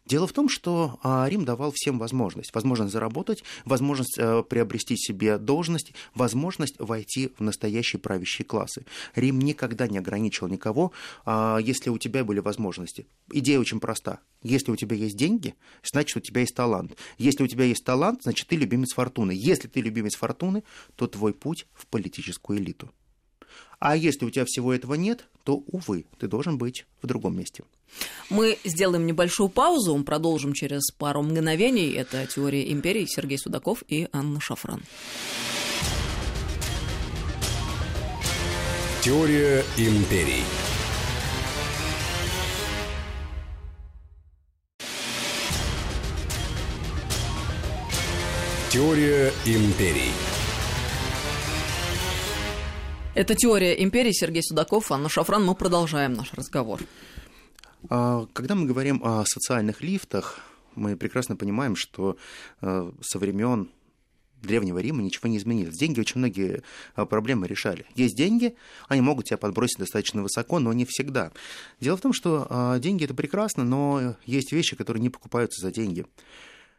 Дело 0.09 0.27
в 0.27 0.33
том, 0.33 0.49
что 0.49 0.99
а, 1.03 1.29
Рим 1.29 1.45
давал 1.45 1.71
всем 1.71 1.99
возможность. 1.99 2.55
Возможность 2.55 2.93
заработать, 2.93 3.45
возможность 3.67 4.17
э, 4.17 4.43
приобрести 4.43 4.97
себе 4.97 5.37
должность, 5.37 5.93
возможность 6.15 6.77
войти 6.79 7.31
в 7.39 7.43
настоящие 7.43 8.01
правящие 8.01 8.47
классы. 8.47 8.87
Рим 9.15 9.39
никогда 9.39 9.87
не 9.87 9.99
ограничивал 9.99 10.49
никого, 10.49 10.93
а, 11.27 11.59
если 11.59 11.91
у 11.91 11.99
тебя 11.99 12.25
были 12.25 12.39
возможности. 12.39 13.07
Идея 13.31 13.61
очень 13.61 13.81
проста. 13.81 14.21
Если 14.43 14.71
у 14.71 14.77
тебя 14.77 14.97
есть 14.97 15.15
деньги, 15.15 15.55
значит, 15.83 16.17
у 16.17 16.21
тебя 16.21 16.41
есть 16.41 16.55
талант. 16.55 16.97
Если 17.19 17.45
у 17.45 17.47
тебя 17.47 17.67
есть 17.67 17.85
талант, 17.85 18.23
значит, 18.23 18.49
ты 18.49 18.57
любимец 18.57 18.95
фортуны. 18.95 19.33
Если 19.33 19.69
ты 19.69 19.83
любимец 19.83 20.15
фортуны, 20.15 20.65
то 20.97 21.07
твой 21.07 21.35
путь 21.35 21.67
в 21.75 21.87
политическую 21.87 22.59
элиту. 22.59 22.91
А 23.79 23.95
если 23.95 24.25
у 24.25 24.31
тебя 24.31 24.47
всего 24.47 24.73
этого 24.73 24.95
нет, 24.95 25.29
то, 25.45 25.63
увы, 25.67 26.07
ты 26.19 26.29
должен 26.29 26.57
быть 26.57 26.87
в 27.03 27.07
другом 27.07 27.37
месте. 27.37 27.63
Мы 28.31 28.59
сделаем 28.65 29.07
небольшую 29.07 29.49
паузу, 29.49 29.97
продолжим 30.05 30.53
через 30.53 30.91
пару 30.91 31.23
мгновений. 31.23 31.93
Это 31.93 32.27
«Теория 32.27 32.71
империи» 32.73 33.07
Сергей 33.07 33.39
Судаков 33.39 33.83
и 33.89 34.09
Анна 34.13 34.41
Шафран. 34.41 34.83
Теория 39.03 39.65
империй. 39.77 40.45
Теория 48.71 49.33
империй. 49.47 50.13
Это 53.15 53.35
«Теория 53.35 53.83
империи». 53.83 54.13
Сергей 54.13 54.43
Судаков, 54.43 54.93
Анна 54.93 55.09
Шафран. 55.09 55.45
Мы 55.45 55.55
продолжаем 55.55 56.13
наш 56.13 56.35
разговор. 56.35 56.81
А, 57.89 58.27
когда 58.33 58.55
мы 58.55 58.67
говорим 58.67 59.03
о 59.05 59.25
социальных 59.25 59.83
лифтах, 59.83 60.41
мы 60.75 60.97
прекрасно 60.97 61.37
понимаем, 61.37 61.75
что 61.77 62.17
э, 62.61 62.93
со 63.01 63.19
времен 63.19 63.69
Древнего 64.43 64.79
Рима 64.79 65.03
ничего 65.03 65.29
не 65.29 65.39
изменилось. 65.39 65.77
Деньги 65.77 66.01
очень 66.01 66.19
многие 66.19 66.63
а, 66.95 67.07
проблемы 67.07 67.47
решали. 67.47 67.87
Есть 67.95 68.17
деньги, 68.17 68.55
они 68.87 69.01
могут 69.01 69.27
тебя 69.27 69.37
подбросить 69.37 69.79
достаточно 69.79 70.23
высоко, 70.23 70.61
но 70.61 70.73
не 70.73 70.85
всегда. 70.85 71.33
Дело 71.81 71.97
в 71.97 72.01
том, 72.01 72.13
что 72.13 72.47
а, 72.49 72.79
деньги 72.79 73.05
это 73.05 73.15
прекрасно, 73.15 73.65
но 73.65 74.17
есть 74.25 74.53
вещи, 74.53 74.77
которые 74.77 75.01
не 75.01 75.11
покупаются 75.11 75.61
за 75.61 75.73
деньги. 75.73 76.07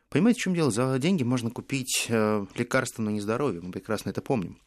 Понимаете, 0.10 0.40
в 0.40 0.44
чем 0.44 0.56
дело? 0.56 0.72
За 0.72 0.98
деньги 1.00 1.24
можно 1.24 1.52
купить 1.52 2.08
э, 2.10 2.46
лекарства, 2.56 3.04
но 3.04 3.12
не 3.12 3.22
здоровье. 3.22 3.62
Мы 3.62 3.72
прекрасно 3.72 4.10
это 4.10 4.22
помним. 4.22 4.58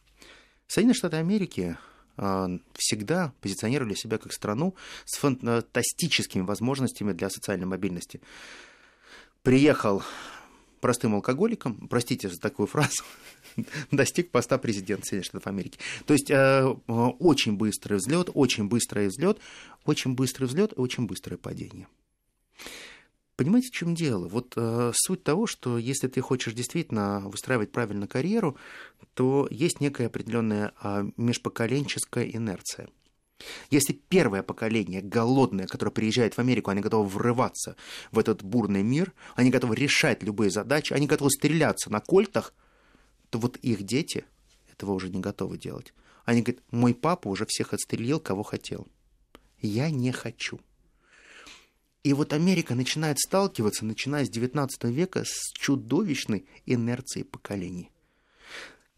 Соединенные 0.67 0.95
Штаты 0.95 1.17
Америки 1.17 1.77
всегда 2.73 3.33
позиционировали 3.41 3.95
себя 3.95 4.17
как 4.17 4.33
страну 4.33 4.75
с 5.05 5.17
фантастическими 5.17 6.41
возможностями 6.41 7.11
для 7.13 7.29
социальной 7.29 7.65
мобильности. 7.65 8.21
Приехал 9.41 10.03
простым 10.83 11.15
алкоголиком, 11.15 11.87
простите 11.87 12.29
за 12.29 12.37
такую 12.39 12.67
фразу, 12.67 13.03
достиг 13.91 14.31
поста 14.31 14.57
президента 14.57 15.05
Соединенных 15.05 15.25
Штатов 15.25 15.47
Америки. 15.47 15.79
То 16.05 16.13
есть 16.13 16.29
э, 16.29 16.65
очень 16.87 17.55
быстрый 17.55 17.95
взлет, 17.95 18.29
очень 18.33 18.67
быстрый 18.67 19.07
взлет, 19.07 19.39
очень 19.85 20.13
быстрый 20.13 20.43
взлет, 20.45 20.73
очень 20.75 21.05
быстрое 21.07 21.37
падение. 21.37 21.87
Понимаете, 23.35 23.69
в 23.69 23.71
чем 23.71 23.95
дело? 23.95 24.27
Вот 24.27 24.53
э, 24.55 24.91
суть 24.93 25.23
того, 25.23 25.47
что 25.47 25.79
если 25.79 26.07
ты 26.07 26.21
хочешь 26.21 26.53
действительно 26.53 27.21
выстраивать 27.21 27.71
правильно 27.71 28.07
карьеру, 28.07 28.57
то 29.15 29.47
есть 29.49 29.81
некая 29.81 30.07
определенная 30.07 30.73
э, 30.83 31.05
межпоколенческая 31.17 32.25
инерция. 32.25 32.89
Если 33.71 33.93
первое 33.93 34.43
поколение 34.43 35.01
голодное, 35.01 35.65
которое 35.65 35.91
приезжает 35.91 36.35
в 36.35 36.39
Америку, 36.39 36.69
они 36.69 36.81
готовы 36.81 37.09
врываться 37.09 37.75
в 38.11 38.19
этот 38.19 38.43
бурный 38.43 38.83
мир, 38.83 39.13
они 39.35 39.49
готовы 39.49 39.75
решать 39.75 40.21
любые 40.21 40.51
задачи, 40.51 40.93
они 40.93 41.07
готовы 41.07 41.31
стреляться 41.31 41.91
на 41.91 41.99
кольтах, 41.99 42.53
то 43.31 43.39
вот 43.39 43.57
их 43.57 43.83
дети 43.83 44.25
этого 44.71 44.91
уже 44.91 45.09
не 45.09 45.19
готовы 45.19 45.57
делать. 45.57 45.93
Они 46.25 46.41
говорят, 46.41 46.63
мой 46.71 46.93
папа 46.93 47.27
уже 47.27 47.45
всех 47.47 47.73
отстрелил, 47.73 48.19
кого 48.19 48.43
хотел. 48.43 48.87
Я 49.59 49.89
не 49.89 50.11
хочу. 50.11 50.59
И 52.03 52.11
вот 52.11 52.33
Америка 52.33 52.75
начинает 52.75 53.17
сталкиваться, 53.17 53.85
начиная 53.85 54.25
с 54.25 54.29
XIX 54.29 54.67
века, 54.91 55.23
с 55.25 55.53
чудовищной 55.53 56.45
инерцией 56.65 57.23
поколений. 57.23 57.91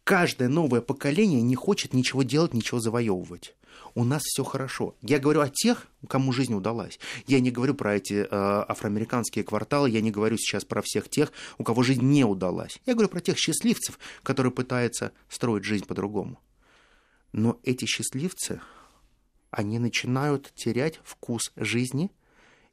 Каждое 0.04 0.50
новое 0.50 0.82
поколение 0.82 1.42
не 1.42 1.56
хочет 1.56 1.94
ничего 1.94 2.24
делать, 2.24 2.54
ничего 2.54 2.80
завоевывать. 2.80 3.56
У 3.94 4.04
нас 4.04 4.24
все 4.24 4.44
хорошо. 4.44 4.96
Я 5.02 5.20
говорю 5.20 5.42
о 5.42 5.50
тех, 5.50 5.88
кому 6.08 6.32
жизнь 6.32 6.54
удалась. 6.54 7.00
Я 7.28 7.40
не 7.40 7.52
говорю 7.52 7.76
про 7.76 7.96
эти 7.96 8.14
э, 8.14 8.28
афроамериканские 8.30 9.44
кварталы, 9.44 9.90
я 9.90 10.02
не 10.02 10.12
говорю 10.12 10.38
сейчас 10.38 10.66
про 10.66 10.82
всех 10.82 11.10
тех, 11.10 11.32
у 11.58 11.64
кого 11.64 11.84
жизнь 11.84 12.04
не 12.04 12.24
удалась. 12.24 12.80
Я 12.86 12.94
говорю 12.94 13.10
про 13.10 13.22
тех 13.22 13.38
счастливцев, 13.38 14.00
которые 14.24 14.52
пытаются 14.52 15.12
строить 15.30 15.64
жизнь 15.64 15.86
по-другому. 15.86 16.40
Но 17.32 17.60
эти 17.64 17.86
счастливцы, 17.86 18.62
они 19.52 19.78
начинают 19.78 20.52
терять 20.56 21.00
вкус 21.04 21.52
жизни– 21.56 22.10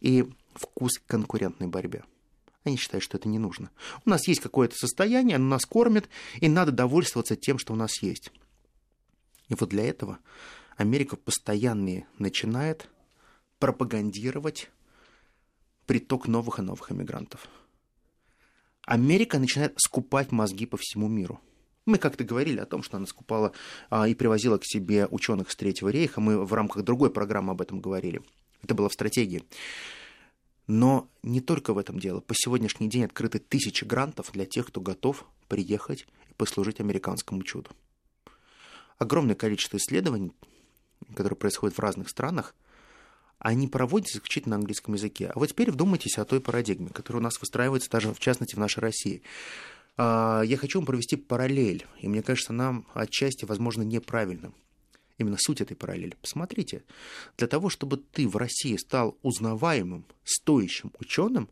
и 0.03 0.29
вкус 0.55 0.99
к 0.99 1.07
конкурентной 1.07 1.69
борьбе. 1.69 2.05
Они 2.65 2.77
считают, 2.77 3.03
что 3.03 3.17
это 3.17 3.29
не 3.29 3.39
нужно. 3.39 3.71
У 4.05 4.11
нас 4.11 4.29
есть 4.29 4.41
какое-то 4.41 4.77
состояние, 4.77 5.37
оно 5.37 5.49
нас 5.49 5.65
кормит, 5.65 6.09
и 6.41 6.49
надо 6.49 6.73
довольствоваться 6.73 7.37
тем, 7.37 7.59
что 7.59 7.73
у 7.73 7.77
нас 7.77 8.03
есть. 8.03 8.31
И 9.49 9.55
вот 9.55 9.71
для 9.71 9.85
этого 9.85 10.19
Америка 10.77 11.17
постоянно 11.17 12.05
начинает 12.19 12.89
пропагандировать 13.59 14.71
приток 15.87 16.29
новых 16.29 16.59
и 16.59 16.63
новых 16.63 16.93
иммигрантов. 16.93 17.49
Америка 18.85 19.39
начинает 19.39 19.75
скупать 19.79 20.33
мозги 20.33 20.67
по 20.67 20.77
всему 20.77 21.09
миру. 21.09 21.41
Мы 21.85 21.99
как-то 21.99 22.23
говорили 22.23 22.59
о 22.59 22.67
том, 22.67 22.83
что 22.83 22.97
она 22.97 23.07
скупала 23.07 23.53
а, 23.91 24.07
и 24.07 24.15
привозила 24.15 24.59
к 24.59 24.65
себе 24.65 25.07
ученых 25.11 25.51
с 25.51 25.57
Третьего 25.57 25.89
рейха. 25.89 26.21
Мы 26.21 26.45
в 26.45 26.53
рамках 26.53 26.85
другой 26.85 27.11
программы 27.11 27.53
об 27.53 27.61
этом 27.61 27.81
говорили. 27.81 28.23
Это 28.63 28.75
было 28.75 28.89
в 28.89 28.93
стратегии. 28.93 29.43
Но 30.67 31.09
не 31.23 31.41
только 31.41 31.75
в 31.75 31.79
этом 31.79 31.99
дело. 31.99 32.21
По 32.21 32.35
сегодняшний 32.35 32.89
день 32.89 33.05
открыты 33.05 33.39
тысячи 33.39 33.85
грантов 33.85 34.31
для 34.33 34.47
тех, 34.47 34.69
кто 34.69 34.81
готов 34.81 35.25
приехать 35.49 36.07
и 36.31 36.35
послужить 36.35 36.81
американскому 36.81 37.43
чуду. 37.43 37.71
Огромное 38.99 39.35
количество 39.35 39.77
исследований, 39.79 40.33
которые 41.15 41.37
происходят 41.37 41.77
в 41.77 41.81
разных 41.81 42.09
странах, 42.09 42.55
они 43.39 43.67
проводятся 43.67 44.19
исключительно 44.19 44.57
на 44.57 44.61
английском 44.61 44.95
языке. 44.95 45.33
А 45.35 45.39
вот 45.39 45.49
теперь 45.49 45.73
вдумайтесь 45.73 46.17
о 46.17 46.25
той 46.25 46.41
парадигме, 46.41 46.91
которая 46.91 47.21
у 47.21 47.25
нас 47.25 47.41
выстраивается 47.41 47.91
даже, 47.91 48.15
в 48.15 48.21
частности, 48.21 48.55
в 48.55 48.59
нашей 48.59 48.79
России. 48.79 49.23
А, 49.97 50.43
я 50.43 50.57
хочу 50.57 50.79
вам 50.79 50.87
провести 50.87 51.17
параллель, 51.17 51.85
и 52.01 52.07
мне 52.07 52.23
кажется, 52.23 52.53
нам 52.53 52.87
отчасти, 52.95 53.45
возможно, 53.45 53.83
неправильным 53.83 54.55
именно 55.23 55.39
суть 55.39 55.61
этой 55.61 55.77
параллели. 55.77 56.17
Посмотрите, 56.21 56.83
для 57.39 57.47
того, 57.47 57.71
чтобы 57.71 57.97
ты 57.97 58.29
в 58.29 58.37
России 58.37 58.77
стал 58.77 59.17
узнаваемым, 59.23 60.05
стоящим 60.25 60.93
ученым, 60.99 61.49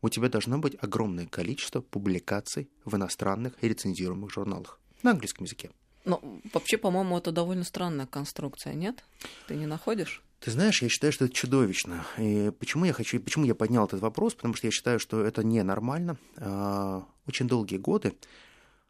у 0.00 0.08
тебя 0.08 0.28
должно 0.28 0.58
быть 0.58 0.76
огромное 0.80 1.26
количество 1.26 1.80
публикаций 1.80 2.68
в 2.84 2.94
иностранных 2.96 3.54
и 3.60 3.68
рецензируемых 3.68 4.30
журналах 4.30 4.78
на 5.02 5.10
английском 5.10 5.44
языке. 5.44 5.70
Ну, 6.04 6.40
вообще, 6.54 6.78
по-моему, 6.78 7.18
это 7.18 7.32
довольно 7.32 7.64
странная 7.64 8.06
конструкция, 8.06 8.74
нет? 8.74 9.04
Ты 9.46 9.56
не 9.56 9.66
находишь? 9.66 10.22
Ты 10.40 10.52
знаешь, 10.52 10.80
я 10.82 10.88
считаю, 10.88 11.12
что 11.12 11.24
это 11.24 11.34
чудовищно. 11.34 12.06
И 12.16 12.52
почему 12.58 12.84
я 12.84 12.92
хочу, 12.92 13.20
почему 13.20 13.44
я 13.44 13.54
поднял 13.54 13.86
этот 13.86 14.00
вопрос? 14.00 14.34
Потому 14.34 14.54
что 14.54 14.68
я 14.68 14.70
считаю, 14.70 15.00
что 15.00 15.20
это 15.20 15.42
ненормально. 15.42 16.16
А, 16.36 17.04
очень 17.26 17.48
долгие 17.48 17.76
годы 17.78 18.14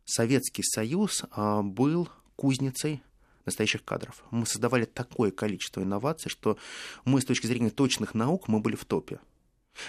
Советский 0.05 0.63
Союз 0.63 1.25
а, 1.31 1.63
был 1.63 2.09
кузницей 2.37 3.03
настоящих 3.49 3.85
кадров. 3.85 4.23
Мы 4.31 4.47
создавали 4.47 4.85
такое 4.85 5.31
количество 5.31 5.83
инноваций, 5.83 6.31
что 6.31 6.59
мы 7.05 7.21
с 7.21 7.25
точки 7.25 7.47
зрения 7.47 7.71
точных 7.71 8.15
наук 8.15 8.49
мы 8.49 8.61
были 8.61 8.77
в 8.77 8.85
топе. 8.85 9.21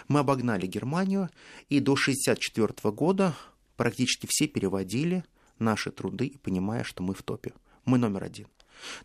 Мы 0.07 0.19
обогнали 0.19 0.67
Германию, 0.67 1.29
и 1.67 1.79
до 1.79 1.93
1964 1.93 2.93
года 2.93 3.35
практически 3.75 4.27
все 4.29 4.47
переводили 4.47 5.23
наши 5.57 5.91
труды, 5.91 6.39
понимая, 6.43 6.83
что 6.83 7.03
мы 7.03 7.13
в 7.13 7.23
топе. 7.23 7.53
Мы 7.85 7.97
номер 7.97 8.23
один. 8.23 8.47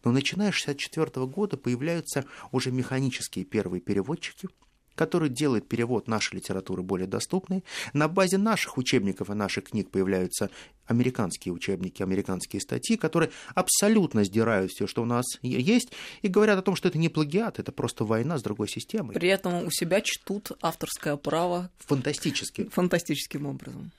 Но 0.04 0.12
начиная 0.12 0.52
с 0.52 0.62
1964 0.62 1.26
года 1.26 1.56
появляются 1.56 2.24
уже 2.52 2.70
механические 2.70 3.44
первые 3.44 3.80
переводчики– 3.80 4.48
который 4.94 5.28
делает 5.28 5.68
перевод 5.68 6.08
нашей 6.08 6.36
литературы 6.36 6.82
более 6.82 7.06
доступной. 7.06 7.64
На 7.92 8.08
базе 8.08 8.38
наших 8.38 8.78
учебников 8.78 9.30
и 9.30 9.34
наших 9.34 9.64
книг 9.64 9.90
появляются 9.90 10.50
американские 10.86 11.52
учебники, 11.52 12.02
американские 12.02 12.60
статьи, 12.60 12.96
которые 12.96 13.30
абсолютно 13.54 14.24
сдирают 14.24 14.70
все, 14.70 14.86
что 14.86 15.02
у 15.02 15.06
нас 15.06 15.24
есть, 15.42 15.92
и 16.22 16.28
говорят 16.28 16.58
о 16.58 16.62
том, 16.62 16.76
что 16.76 16.88
это 16.88 16.98
не 16.98 17.08
плагиат, 17.08 17.58
это 17.58 17.72
просто 17.72 18.04
война 18.04 18.38
с 18.38 18.42
другой 18.42 18.68
системой. 18.68 19.14
При 19.14 19.28
этом 19.28 19.66
у 19.66 19.70
себя 19.70 20.00
чтут 20.00 20.52
авторское 20.60 21.16
право. 21.16 21.70
Фантастически. 21.78 22.68
Фантастическим 22.70 23.46
образом. 23.46 23.90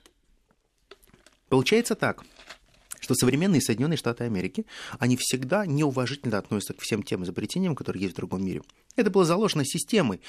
Получается 1.50 1.96
так 1.96 2.24
что 3.06 3.14
современные 3.14 3.62
Соединенные 3.62 3.98
Штаты 3.98 4.24
Америки, 4.24 4.66
они 4.98 5.16
всегда 5.16 5.68
неуважительно 5.68 6.40
относятся 6.40 6.74
к 6.74 6.82
всем 6.82 7.04
тем 7.04 7.24
изобретениям, 7.24 7.76
которые 7.76 8.02
есть 8.02 8.16
в 8.16 8.18
другом 8.18 8.44
мире. 8.44 8.64
Это 8.96 9.12
было 9.12 9.26
заложено 9.26 9.64
системой. 9.64 10.22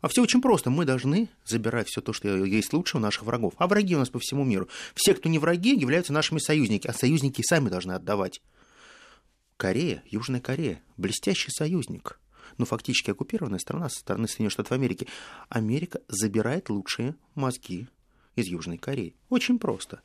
А 0.00 0.08
все 0.08 0.22
очень 0.22 0.40
просто. 0.40 0.70
Мы 0.70 0.86
должны 0.86 1.28
забирать 1.44 1.88
все 1.88 2.00
то, 2.00 2.14
что 2.14 2.44
есть 2.44 2.72
лучше 2.72 2.96
у 2.96 3.00
наших 3.00 3.24
врагов. 3.24 3.52
А 3.58 3.66
враги 3.66 3.94
у 3.94 3.98
нас 3.98 4.08
по 4.08 4.18
всему 4.18 4.44
миру. 4.44 4.68
Все, 4.94 5.12
кто 5.12 5.28
не 5.28 5.38
враги, 5.38 5.74
являются 5.78 6.14
нашими 6.14 6.38
союзниками, 6.38 6.94
а 6.94 6.98
союзники 6.98 7.42
сами 7.42 7.68
должны 7.68 7.92
отдавать. 7.92 8.40
Корея, 9.58 10.02
Южная 10.06 10.40
Корея, 10.40 10.82
блестящий 10.96 11.50
союзник. 11.50 12.18
Ну, 12.56 12.64
фактически 12.64 13.10
оккупированная 13.10 13.58
страна 13.58 13.90
со 13.90 14.00
стороны 14.00 14.26
Соединенных 14.26 14.52
Штатов 14.52 14.72
Америки. 14.72 15.06
Америка 15.50 16.00
забирает 16.08 16.70
лучшие 16.70 17.14
мозги 17.34 17.88
из 18.36 18.46
Южной 18.46 18.78
Кореи. 18.78 19.14
Очень 19.28 19.58
просто. 19.58 20.00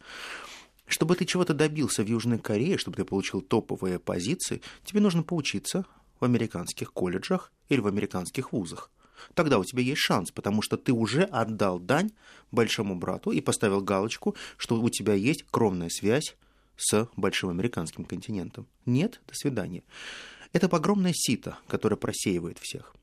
Чтобы 0.88 1.16
ты 1.16 1.26
чего-то 1.26 1.54
добился 1.54 2.02
в 2.02 2.08
Южной 2.08 2.40
Корее, 2.40 2.78
чтобы 2.78 2.96
ты 2.98 3.04
получил 3.04 3.42
топовые 3.42 4.00
позиции, 4.00 4.62
тебе 4.86 5.02
нужно 5.02 5.22
поучиться 5.22 5.86
в 6.20 6.26
американских 6.26 6.94
колледжах 6.94 7.52
или 7.70 7.82
в 7.82 7.88
американских 7.88 8.54
вузах. 8.54 8.90
Тогда 9.34 9.60
у 9.60 9.66
тебя 9.66 9.82
есть 9.82 10.00
шанс, 10.00 10.32
потому 10.32 10.62
что 10.62 10.78
ты 10.78 10.94
уже 10.94 11.24
отдал 11.24 11.80
дань 11.80 12.12
большому 12.52 12.96
брату 12.96 13.32
и 13.32 13.42
поставил 13.42 13.82
галочку, 13.82 14.36
что 14.58 14.80
у 14.80 14.90
тебя 14.90 15.14
есть 15.14 15.44
кровная 15.50 15.90
связь 15.90 16.38
с 16.78 17.10
большим 17.16 17.50
американским 17.50 18.06
континентом. 18.06 18.68
Нет, 18.86 19.20
до 19.28 19.34
свидания. 19.36 19.84
Это 20.54 20.68
огромное 20.68 21.14
сито, 21.14 21.58
которое 21.68 21.98
просеивает 21.98 22.60
всех. 22.60 22.96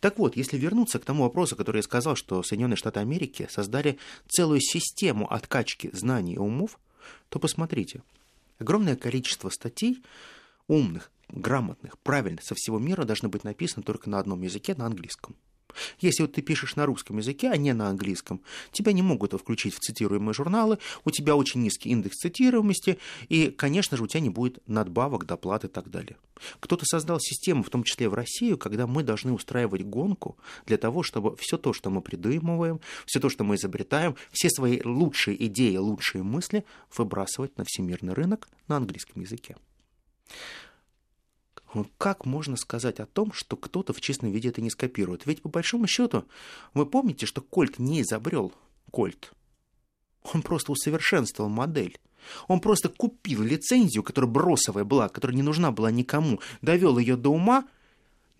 Так 0.00 0.18
вот, 0.18 0.36
если 0.36 0.56
вернуться 0.56 0.98
к 0.98 1.04
тому 1.04 1.24
вопросу, 1.24 1.54
который 1.54 1.78
я 1.78 1.82
сказал, 1.82 2.16
что 2.16 2.42
Соединенные 2.42 2.76
Штаты 2.76 3.00
Америки 3.00 3.46
создали 3.50 3.98
целую 4.26 4.60
систему 4.60 5.30
откачки 5.30 5.90
знаний 5.92 6.34
и 6.34 6.38
умов, 6.38 6.78
то 7.28 7.38
посмотрите, 7.38 8.02
огромное 8.58 8.96
количество 8.96 9.50
статей 9.50 10.02
умных, 10.68 11.10
грамотных, 11.28 11.98
правильных 11.98 12.44
со 12.44 12.54
всего 12.54 12.78
мира 12.78 13.04
должны 13.04 13.28
быть 13.28 13.44
написаны 13.44 13.82
только 13.82 14.10
на 14.10 14.18
одном 14.18 14.42
языке, 14.42 14.74
на 14.74 14.86
английском. 14.86 15.36
Если 16.00 16.22
вот 16.22 16.32
ты 16.32 16.42
пишешь 16.42 16.76
на 16.76 16.86
русском 16.86 17.18
языке, 17.18 17.50
а 17.50 17.56
не 17.56 17.72
на 17.72 17.88
английском, 17.88 18.40
тебя 18.72 18.92
не 18.92 19.02
могут 19.02 19.32
включить 19.32 19.74
в 19.74 19.80
цитируемые 19.80 20.34
журналы, 20.34 20.78
у 21.04 21.10
тебя 21.10 21.36
очень 21.36 21.62
низкий 21.62 21.90
индекс 21.90 22.16
цитируемости, 22.16 22.98
и, 23.28 23.50
конечно 23.50 23.96
же, 23.96 24.04
у 24.04 24.06
тебя 24.06 24.20
не 24.20 24.30
будет 24.30 24.58
надбавок, 24.66 25.26
доплат 25.26 25.64
и 25.64 25.68
так 25.68 25.90
далее. 25.90 26.16
Кто-то 26.60 26.84
создал 26.84 27.18
систему, 27.20 27.62
в 27.62 27.70
том 27.70 27.82
числе 27.82 28.08
в 28.08 28.14
Россию, 28.14 28.58
когда 28.58 28.86
мы 28.86 29.02
должны 29.02 29.32
устраивать 29.32 29.84
гонку 29.84 30.36
для 30.66 30.76
того, 30.76 31.02
чтобы 31.02 31.36
все 31.36 31.56
то, 31.56 31.72
что 31.72 31.90
мы 31.90 32.00
придумываем, 32.02 32.80
все 33.06 33.20
то, 33.20 33.28
что 33.28 33.44
мы 33.44 33.56
изобретаем, 33.56 34.16
все 34.32 34.50
свои 34.50 34.80
лучшие 34.84 35.46
идеи, 35.46 35.76
лучшие 35.76 36.22
мысли 36.22 36.64
выбрасывать 36.96 37.56
на 37.56 37.64
всемирный 37.64 38.12
рынок 38.12 38.48
на 38.68 38.76
английском 38.76 39.22
языке. 39.22 39.56
Как 41.84 42.24
можно 42.24 42.56
сказать 42.56 43.00
о 43.00 43.06
том, 43.06 43.32
что 43.32 43.56
кто-то 43.56 43.92
в 43.92 44.00
чистом 44.00 44.30
виде 44.30 44.48
это 44.48 44.60
не 44.60 44.70
скопирует? 44.70 45.26
Ведь 45.26 45.42
по 45.42 45.48
большому 45.48 45.86
счету, 45.86 46.24
вы 46.74 46.86
помните, 46.86 47.26
что 47.26 47.40
Кольт 47.40 47.78
не 47.78 48.02
изобрел 48.02 48.52
Кольт. 48.90 49.32
Он 50.32 50.42
просто 50.42 50.72
усовершенствовал 50.72 51.50
модель. 51.50 51.98
Он 52.48 52.60
просто 52.60 52.88
купил 52.88 53.42
лицензию, 53.42 54.02
которая 54.02 54.30
бросовая 54.30 54.84
была, 54.84 55.08
которая 55.08 55.36
не 55.36 55.42
нужна 55.42 55.70
была 55.70 55.90
никому, 55.90 56.40
довел 56.60 56.98
ее 56.98 57.16
до 57.16 57.30
ума, 57.30 57.66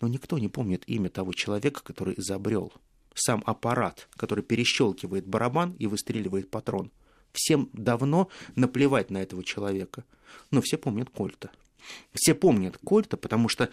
но 0.01 0.07
никто 0.07 0.37
не 0.37 0.49
помнит 0.49 0.83
имя 0.87 1.09
того 1.09 1.33
человека, 1.33 1.81
который 1.83 2.15
изобрел 2.17 2.73
сам 3.13 3.43
аппарат, 3.45 4.07
который 4.15 4.43
перещелкивает 4.43 5.25
барабан 5.25 5.75
и 5.79 5.87
выстреливает 5.87 6.49
патрон. 6.49 6.91
Всем 7.31 7.69
давно 7.73 8.29
наплевать 8.55 9.09
на 9.09 9.21
этого 9.21 9.43
человека, 9.43 10.03
но 10.51 10.61
все 10.61 10.77
помнят 10.77 11.09
Кольта. 11.09 11.49
Все 12.13 12.33
помнят 12.33 12.77
Кольта, 12.77 13.17
потому 13.17 13.49
что 13.49 13.69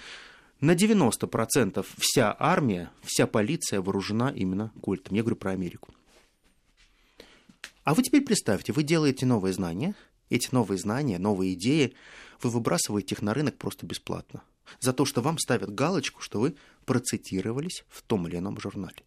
на 0.60 0.74
90% 0.74 1.86
вся 1.98 2.34
армия, 2.38 2.90
вся 3.02 3.26
полиция 3.26 3.80
вооружена 3.80 4.30
именно 4.30 4.72
Кольтом. 4.82 5.16
Я 5.16 5.22
говорю 5.22 5.36
про 5.36 5.52
Америку. 5.52 5.94
А 7.84 7.94
вы 7.94 8.02
теперь 8.02 8.22
представьте, 8.22 8.72
вы 8.72 8.82
делаете 8.82 9.26
новые 9.26 9.52
знания, 9.52 9.94
эти 10.30 10.48
новые 10.52 10.78
знания, 10.78 11.18
новые 11.18 11.52
идеи, 11.52 11.94
вы 12.42 12.50
выбрасываете 12.50 13.14
их 13.14 13.22
на 13.22 13.34
рынок 13.34 13.56
просто 13.56 13.86
бесплатно. 13.86 14.42
За 14.80 14.92
то, 14.92 15.04
что 15.04 15.20
вам 15.20 15.38
ставят 15.38 15.74
галочку, 15.74 16.22
что 16.22 16.40
вы 16.40 16.56
процитировались 16.86 17.84
в 17.88 18.02
том 18.02 18.26
или 18.26 18.38
ином 18.38 18.58
журнале. 18.58 19.04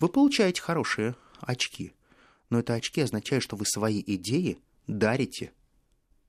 Вы 0.00 0.08
получаете 0.08 0.60
хорошие 0.60 1.14
очки, 1.40 1.92
но 2.48 2.58
это 2.58 2.74
очки 2.74 3.00
означают, 3.00 3.44
что 3.44 3.54
вы 3.56 3.64
свои 3.64 4.02
идеи 4.04 4.58
дарите 4.86 5.52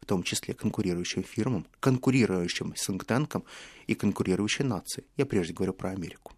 в 0.01 0.05
том 0.05 0.23
числе 0.23 0.53
конкурирующим 0.53 1.23
фирмам, 1.23 1.65
конкурирующим 1.79 2.73
сингтанкам 2.75 3.43
и 3.87 3.93
конкурирующей 3.93 4.65
нации. 4.65 5.05
Я 5.15 5.25
прежде 5.25 5.53
говорю 5.53 5.73
про 5.73 5.91
Америку. 5.91 6.33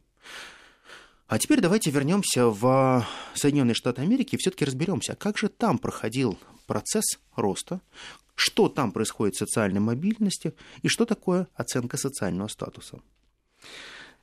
А 1.28 1.39
теперь 1.39 1.62
давайте 1.62 1.89
вернемся 1.89 2.47
в 2.47 3.08
Соединенные 3.34 3.73
Штаты 3.73 4.02
Америки 4.02 4.36
и 4.36 4.38
все-таки 4.38 4.65
разберемся, 4.65 5.13
а 5.13 5.15
как 5.15 5.38
же 5.38 5.47
там 5.47 5.80
проходил 5.80 6.38
процесс 6.67 7.19
роста, 7.36 7.82
что 8.36 8.67
там 8.67 8.91
происходит 8.91 9.36
в 9.36 9.39
социальной 9.39 9.80
мобильности 9.80 10.54
и 10.82 10.89
что 10.89 11.06
такое 11.06 11.47
оценка 11.56 11.97
социального 11.97 12.49
статуса. 12.49 12.99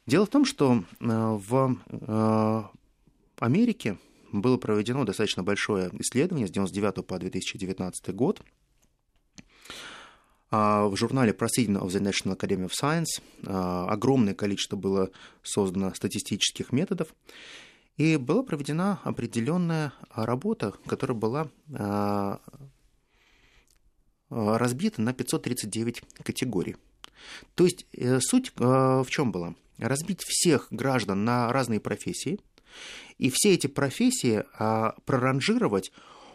Дело 0.06 0.26
в 0.26 0.30
том, 0.30 0.44
что 0.44 0.84
э, 1.00 1.04
в 1.06 2.70
Америке 3.38 3.98
было 4.32 4.56
проведено 4.56 5.04
достаточно 5.04 5.42
большое 5.42 5.90
исследование 5.98 6.46
с 6.46 6.50
1999 6.50 7.06
по 7.06 7.18
2019 7.18 8.14
год– 8.14 8.42
а, 8.50 8.59
в 10.50 10.96
журнале 10.96 11.32
Proceeding 11.32 11.80
of 11.80 11.88
the 11.88 12.00
National 12.00 12.36
Academy 12.36 12.68
of 12.68 12.72
Science 12.80 13.22
а, 13.46 13.86
огромное 13.86 14.34
количество 14.34 14.76
было 14.76 15.10
создано 15.42 15.94
статистических 15.94 16.72
методов, 16.72 17.14
и 17.96 18.16
была 18.16 18.42
проведена 18.42 19.00
определенная 19.04 19.92
работа, 20.12 20.72
которая 20.86 21.16
была 21.16 21.48
а, 21.72 22.40
разбита 24.28 25.00
на 25.02 25.12
539 25.12 26.02
категорий. 26.24 26.76
То 27.54 27.64
есть 27.64 27.86
э, 27.92 28.18
суть 28.20 28.52
в 28.56 29.06
чем 29.08 29.30
была? 29.32 29.54
Разбить 29.78 30.22
всех 30.24 30.68
граждан 30.70 31.24
на 31.24 31.52
разные 31.52 31.78
профессии, 31.80 32.40
и 33.18 33.30
все 33.30 33.54
эти 33.54 33.66
профессии 33.66 34.44
проранжировать 35.04 35.92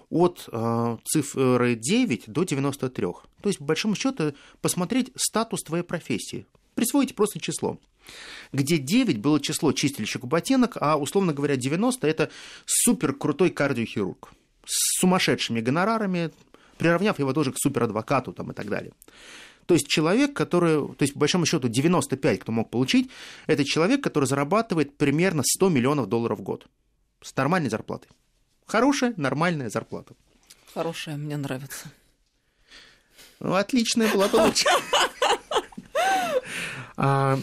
от 0.09 0.47
цифры 1.05 1.75
9 1.75 2.23
до 2.27 2.43
93. 2.43 3.07
То 3.45 3.49
есть, 3.49 3.59
по 3.59 3.65
большому 3.65 3.93
счету, 3.93 4.33
посмотреть 4.59 5.11
статус 5.15 5.61
твоей 5.61 5.83
профессии. 5.83 6.47
Присвоите 6.73 7.13
просто 7.13 7.39
число. 7.39 7.79
Где 8.51 8.79
9 8.79 9.19
было 9.19 9.39
число 9.39 9.71
чистильщика 9.71 10.25
ботинок, 10.25 10.77
а, 10.79 10.97
условно 10.97 11.31
говоря, 11.31 11.55
90– 11.55 12.07
это 12.09 12.31
супер 12.65 13.13
крутой 13.13 13.51
кардиохирург 13.51 14.31
с 14.65 14.99
сумасшедшими 14.99 15.61
гонорарами, 15.61 16.31
приравняв 16.79 17.19
его 17.19 17.33
тоже 17.33 17.51
к 17.51 17.57
суперадвокату 17.59 18.33
там, 18.33 18.49
и 18.49 18.55
так 18.55 18.67
далее. 18.67 18.93
То 19.67 19.75
есть 19.75 19.87
человек, 19.87 20.33
который, 20.33 20.79
то 20.95 21.03
есть 21.03 21.13
по 21.13 21.19
большому 21.19 21.45
счету 21.45 21.67
95, 21.67 22.39
кто 22.39 22.51
мог 22.51 22.71
получить, 22.71 23.11
это 23.45 23.63
человек, 23.63 24.03
который 24.03 24.25
зарабатывает 24.25 24.97
примерно 24.97 25.43
100 25.45 25.69
миллионов 25.69 26.09
долларов 26.09 26.39
в 26.39 26.41
год 26.41 26.65
с 27.21 27.35
нормальной 27.35 27.69
зарплатой. 27.69 28.09
Хорошая, 28.65 29.13
нормальная 29.17 29.69
зарплата. 29.69 30.15
Хорошая, 30.73 31.17
мне 31.17 31.37
нравится. 31.37 31.91
Ну, 33.45 33.53
отличная 33.53 34.11
лучше. 34.15 34.67
А, 36.97 37.37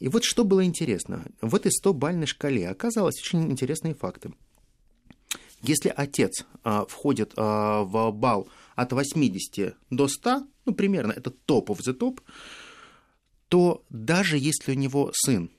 и 0.00 0.08
вот 0.08 0.24
что 0.24 0.44
было 0.44 0.64
интересно. 0.64 1.24
В 1.40 1.54
этой 1.54 1.70
100-бальной 1.70 2.26
шкале 2.26 2.68
оказалось 2.68 3.18
очень 3.20 3.50
интересные 3.50 3.94
факты. 3.94 4.32
Если 5.62 5.92
отец 5.96 6.44
а, 6.62 6.84
входит 6.84 7.32
а, 7.36 7.84
в 7.84 8.10
балл 8.10 8.48
от 8.74 8.92
80 8.92 9.76
до 9.88 10.08
100, 10.08 10.46
ну, 10.66 10.74
примерно, 10.74 11.12
это 11.12 11.30
топ 11.30 11.70
of 11.70 11.78
the 11.78 11.96
top, 11.96 12.20
то 13.48 13.82
даже 13.88 14.36
если 14.36 14.72
у 14.72 14.74
него 14.74 15.10
сын 15.14 15.50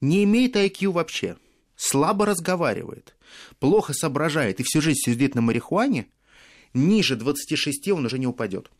не 0.00 0.24
имеет 0.24 0.56
IQ 0.56 0.92
вообще– 0.92 1.36
слабо 1.80 2.26
разговаривает, 2.26 3.16
плохо 3.58 3.94
соображает 3.94 4.60
и 4.60 4.62
всю 4.62 4.82
жизнь 4.82 4.98
сидит 5.02 5.34
на 5.34 5.40
марихуане, 5.40 6.08
ниже 6.74 7.16
26 7.16 7.88
он 7.88 8.06
уже 8.06 8.18
не 8.18 8.26
упадет. 8.26 8.70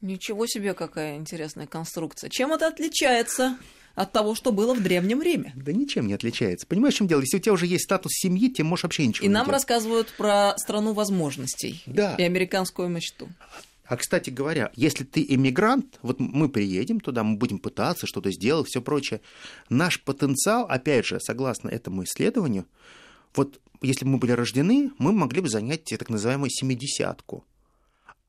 Ничего 0.00 0.46
себе, 0.46 0.74
какая 0.74 1.16
интересная 1.16 1.66
конструкция. 1.66 2.30
Чем 2.30 2.52
это 2.52 2.68
отличается 2.68 3.58
от 3.96 4.12
того, 4.12 4.36
что 4.36 4.52
было 4.52 4.74
в 4.74 4.82
Древнем 4.82 5.20
Риме? 5.20 5.52
Да 5.56 5.72
ничем 5.72 6.06
не 6.06 6.14
отличается. 6.14 6.66
Понимаешь, 6.68 6.94
в 6.94 6.98
чем 6.98 7.08
дело? 7.08 7.20
Если 7.20 7.36
у 7.36 7.40
тебя 7.40 7.52
уже 7.52 7.66
есть 7.66 7.84
статус 7.84 8.12
семьи, 8.12 8.48
ты 8.48 8.62
можешь 8.62 8.84
вообще 8.84 9.06
ничего 9.06 9.24
и 9.24 9.28
не 9.28 9.34
нам 9.34 9.46
делать. 9.46 9.54
рассказывают 9.54 10.14
про 10.16 10.56
страну 10.56 10.92
возможностей 10.92 11.82
да. 11.86 12.14
и 12.14 12.22
американскую 12.22 12.88
мечту. 12.88 13.28
А, 13.88 13.96
кстати 13.96 14.28
говоря, 14.28 14.70
если 14.76 15.02
ты 15.02 15.24
иммигрант, 15.26 15.98
вот 16.02 16.20
мы 16.20 16.48
приедем 16.50 17.00
туда, 17.00 17.24
мы 17.24 17.36
будем 17.36 17.58
пытаться 17.58 18.06
что-то 18.06 18.30
сделать, 18.30 18.68
все 18.68 18.82
прочее. 18.82 19.20
Наш 19.70 20.00
потенциал, 20.02 20.66
опять 20.68 21.06
же, 21.06 21.18
согласно 21.20 21.70
этому 21.70 22.04
исследованию, 22.04 22.66
вот 23.34 23.58
если 23.80 24.04
бы 24.04 24.12
мы 24.12 24.18
были 24.18 24.32
рождены, 24.32 24.90
мы 24.98 25.12
могли 25.12 25.40
бы 25.40 25.48
занять 25.48 25.84
так 25.84 26.08
называемую 26.08 26.50
семидесятку. 26.50 27.44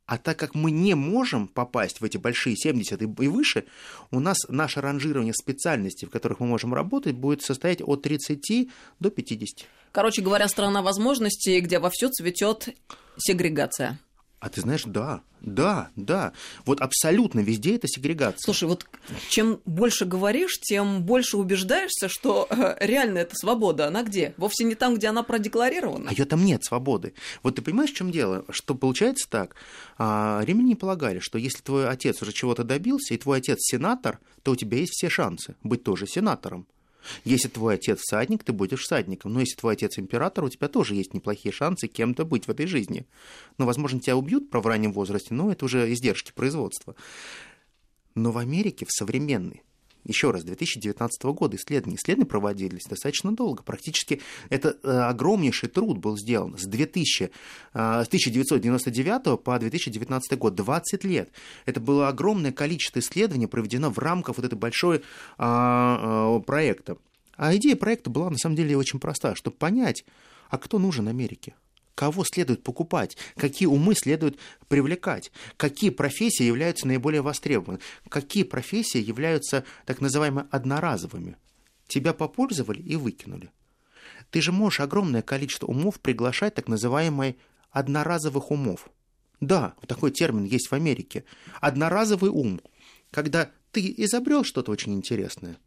А 0.09 0.17
так 0.17 0.39
как 0.39 0.55
мы 0.55 0.71
не 0.71 0.95
можем 0.95 1.47
попасть 1.47 2.01
в 2.01 2.03
эти 2.03 2.17
большие 2.17 2.55
70 2.55 2.99
и 2.99 3.05
выше, 3.05 3.65
у 4.09 4.19
нас 4.19 4.39
наше 4.49 4.81
ранжирование 4.81 5.35
специальностей, 5.35 6.07
в 6.07 6.11
которых 6.11 6.39
мы 6.39 6.47
можем 6.47 6.73
работать, 6.73 7.15
будет 7.15 7.43
состоять 7.43 7.81
от 7.81 8.01
30 8.01 8.69
до 8.99 9.11
50. 9.11 9.67
Короче 9.91 10.23
говоря, 10.23 10.47
страна 10.47 10.81
возможностей, 10.81 11.59
где 11.59 11.77
вовсю 11.77 12.09
цветет 12.09 12.69
сегрегация. 13.19 13.99
А 14.39 14.49
ты 14.49 14.61
знаешь, 14.61 14.83
да, 14.85 15.21
да, 15.41 15.89
да. 15.97 16.31
Вот 16.65 16.79
абсолютно 16.79 17.41
везде 17.41 17.75
это 17.75 17.87
сегрегация. 17.87 18.39
Слушай, 18.39 18.69
вот 18.69 18.85
чем 19.27 19.59
больше 19.65 20.05
говоришь, 20.05 20.59
тем 20.61 21.03
больше 21.03 21.37
убеждаешься, 21.37 22.07
что 22.07 22.47
э, 22.49 22.77
реально 22.79 23.19
эта 23.19 23.35
свобода, 23.35 23.87
она 23.87 24.03
где? 24.03 24.33
Вовсе 24.37 24.63
не 24.63 24.75
там, 24.75 24.95
где 24.95 25.07
она 25.07 25.23
продекларирована. 25.23 26.09
А 26.09 26.13
ее 26.13 26.23
там 26.23 26.45
нет 26.45 26.63
свободы. 26.63 27.13
Вот 27.43 27.55
ты 27.55 27.61
понимаешь, 27.61 27.91
в 27.91 27.95
чем 27.95 28.11
дело? 28.11 28.45
Что 28.49 28.75
получается 28.75 29.29
так? 29.29 29.55
А, 29.97 30.41
римляне 30.45 30.77
полагали, 30.77 31.19
что 31.19 31.37
если 31.37 31.61
твой 31.61 31.89
отец 31.89 32.21
уже 32.21 32.31
чего-то 32.31 32.63
добился, 32.63 33.13
и 33.13 33.17
твой 33.17 33.39
отец 33.39 33.57
сенатор, 33.59 34.19
то 34.43 34.51
у 34.51 34.55
тебя 34.55 34.77
есть 34.77 34.93
все 34.93 35.09
шансы 35.09 35.55
быть 35.63 35.83
тоже 35.83 36.07
сенатором. 36.07 36.65
Если 37.23 37.47
твой 37.47 37.75
отец 37.75 37.99
всадник, 37.99 38.43
ты 38.43 38.53
будешь 38.53 38.81
всадником. 38.81 39.33
Но 39.33 39.39
если 39.39 39.55
твой 39.55 39.73
отец 39.73 39.97
император, 39.97 40.43
у 40.43 40.49
тебя 40.49 40.67
тоже 40.67 40.95
есть 40.95 41.13
неплохие 41.13 41.51
шансы 41.51 41.87
кем-то 41.87 42.25
быть 42.25 42.47
в 42.47 42.51
этой 42.51 42.65
жизни. 42.65 43.05
Но, 43.57 43.65
возможно, 43.65 43.99
тебя 43.99 44.15
убьют 44.15 44.49
про 44.49 44.61
в 44.61 44.67
раннем 44.67 44.93
возрасте, 44.93 45.33
но 45.33 45.51
это 45.51 45.65
уже 45.65 45.91
издержки 45.93 46.31
производства. 46.31 46.95
Но 48.15 48.31
в 48.31 48.37
Америке, 48.37 48.85
в 48.85 48.91
современной, 48.91 49.63
еще 50.03 50.31
раз, 50.31 50.43
2019 50.43 51.23
года 51.25 51.57
исследования. 51.57 51.97
Исследования 51.97 52.29
проводились 52.29 52.85
достаточно 52.89 53.35
долго. 53.35 53.63
Практически 53.63 54.21
это 54.49 54.77
э, 54.83 54.89
огромнейший 54.89 55.69
труд 55.69 55.97
был 55.97 56.17
сделан 56.17 56.57
с, 56.57 56.65
2000, 56.65 57.23
э, 57.23 57.29
с 57.73 58.07
1999 58.07 59.41
по 59.43 59.59
2019 59.59 60.37
год. 60.37 60.55
20 60.55 61.03
лет. 61.03 61.31
Это 61.65 61.79
было 61.79 62.07
огромное 62.07 62.51
количество 62.51 62.99
исследований 62.99 63.47
проведено 63.47 63.91
в 63.91 63.99
рамках 63.99 64.37
вот 64.37 64.45
этого 64.45 64.59
большого 64.59 64.95
э, 64.95 66.41
проекта. 66.45 66.97
А 67.35 67.55
идея 67.55 67.75
проекта 67.75 68.09
была 68.09 68.29
на 68.29 68.37
самом 68.37 68.55
деле 68.55 68.75
очень 68.75 68.99
проста, 68.99 69.35
чтобы 69.35 69.55
понять, 69.55 70.03
а 70.49 70.57
кто 70.57 70.77
нужен 70.79 71.07
Америке, 71.07 71.55
кого 71.99 72.23
следует 72.23 72.63
покупать, 72.63 73.17
какие 73.35 73.67
умы 73.67 73.93
следует 73.93 74.39
привлекать, 74.69 75.33
какие 75.57 75.89
профессии 75.89 76.43
являются 76.43 76.87
наиболее 76.87 77.21
востребованными, 77.21 77.83
какие 78.07 78.43
профессии 78.43 78.99
являются 79.01 79.65
так 79.85 79.99
называемыми 79.99 80.47
одноразовыми. 80.49 81.35
Тебя 81.89 82.13
попользовали 82.13 82.81
и 82.81 82.95
выкинули. 82.95 83.51
Ты 84.31 84.41
же 84.41 84.53
можешь 84.53 84.79
огромное 84.79 85.21
количество 85.21 85.67
умов 85.67 85.99
приглашать 85.99 86.55
так 86.55 86.69
называемой 86.69 87.37
одноразовых 87.69 88.49
умов. 88.49 88.89
Да, 89.41 89.73
такой 89.85 90.11
термин 90.11 90.45
есть 90.45 90.71
в 90.71 90.73
Америке. 90.73 91.25
Одноразовый 91.59 92.31
ум. 92.31 92.61
Когда 93.11 93.51
ты 93.73 93.93
изобрел 93.97 94.45
что-то 94.45 94.71
очень 94.71 94.93
интересное, 94.93 95.57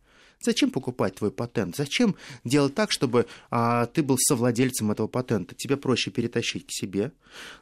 Зачем 0.44 0.70
покупать 0.70 1.16
твой 1.16 1.30
патент? 1.30 1.76
Зачем 1.76 2.16
делать 2.44 2.74
так, 2.74 2.90
чтобы 2.92 3.26
а, 3.50 3.86
ты 3.86 4.02
был 4.02 4.16
совладельцем 4.18 4.90
этого 4.90 5.06
патента? 5.06 5.54
Тебе 5.54 5.76
проще 5.76 6.10
перетащить 6.10 6.66
к 6.66 6.72
себе, 6.72 7.12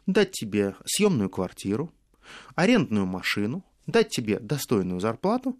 дать 0.06 0.32
тебе 0.32 0.74
съемную 0.84 1.28
квартиру, 1.28 1.92
арендную 2.54 3.06
машину, 3.06 3.64
дать 3.86 4.08
тебе 4.08 4.38
достойную 4.38 5.00
зарплату 5.00 5.58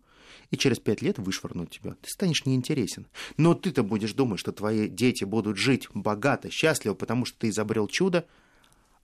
и 0.51 0.57
через 0.57 0.79
пять 0.79 1.03
лет 1.03 1.19
вышвырнуть 1.19 1.71
тебя. 1.71 1.97
Ты 2.01 2.09
станешь 2.09 2.45
неинтересен. 2.45 3.07
Но 3.37 3.55
ты-то 3.55 3.83
будешь 3.83 4.15
думать, 4.15 4.41
что 4.41 4.53
твои 4.53 4.89
дети 4.89 5.25
будут 5.25 5.57
жить 5.57 5.89
богато, 5.95 6.51
счастливо, 6.51 6.95
потому 6.95 7.25
что 7.25 7.39
ты 7.39 7.49
изобрел 7.49 7.87
чудо. 7.87 8.27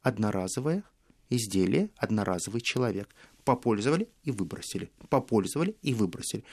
Одноразовое 0.03 0.85
изделие, 1.31 1.91
одноразовый 1.97 2.61
человек. 2.61 3.09
Попользовали 3.45 4.09
и 4.25 4.31
выбросили. 4.31 4.91
Попользовали 5.09 5.77
и 5.83 5.95
выбросили. 5.95 6.45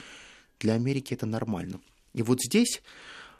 Для 0.64 0.76
Америки 0.76 1.14
это 1.14 1.26
нормально. 1.26 1.82
И 2.14 2.24
вот 2.24 2.42
здесь 2.42 2.82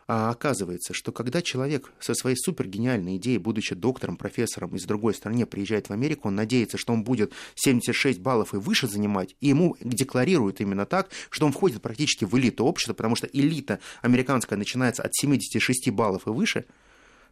а, 0.08 0.30
оказывается, 0.30 0.94
что 0.94 1.14
когда 1.14 1.42
человек 1.42 1.94
со 2.02 2.14
своей 2.14 2.36
супергениальной 2.36 3.16
идеей, 3.16 3.38
будучи 3.38 3.76
доктором, 3.76 4.18
профессором 4.18 4.76
из 4.76 4.84
другой 4.84 5.14
страны, 5.14 5.46
приезжает 5.46 5.88
в 5.88 5.94
Америку, 5.94 6.28
он 6.28 6.36
надеется, 6.36 6.78
что 6.78 6.92
он 6.92 7.06
будет 7.06 7.32
76 7.56 8.20
баллов 8.20 8.54
и 8.54 8.58
выше 8.58 8.90
занимать, 8.90 9.38
и 9.40 9.48
ему 9.48 9.78
декларируют 9.80 10.60
именно 10.60 10.86
так, 10.86 11.10
что 11.30 11.46
он 11.46 11.54
входит 11.54 11.82
практически 11.82 12.26
в 12.26 12.38
элиту 12.38 12.66
общества, 12.66 12.94
потому 12.94 13.16
что 13.16 13.28
элита 13.28 13.80
американская 14.02 14.58
начинается 14.58 15.02
от 15.02 15.16
76 15.16 15.92
баллов 15.92 16.28
и 16.28 16.32
выше, 16.32 16.66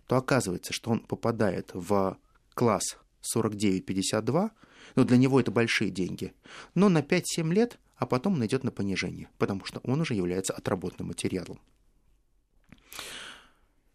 то 0.08 0.16
оказывается, 0.16 0.72
что 0.72 0.92
он 0.92 1.00
попадает 1.02 1.72
в 1.74 2.18
класс 2.54 2.98
49-52, 3.36 4.52
но 4.96 5.04
для 5.04 5.18
него 5.18 5.38
это 5.38 5.52
большие 5.52 5.92
деньги. 5.92 6.34
Но 6.76 6.88
на 6.88 7.00
5-7 7.00 7.54
лет 7.54 7.78
а 8.02 8.08
потом 8.08 8.34
он 8.34 8.46
идет 8.48 8.64
на 8.64 8.72
понижение, 8.72 9.30
потому 9.38 9.64
что 9.64 9.80
он 9.84 10.02
уже 10.02 10.16
является 10.16 10.54
отработанным 10.54 11.10
материалом. 11.10 11.60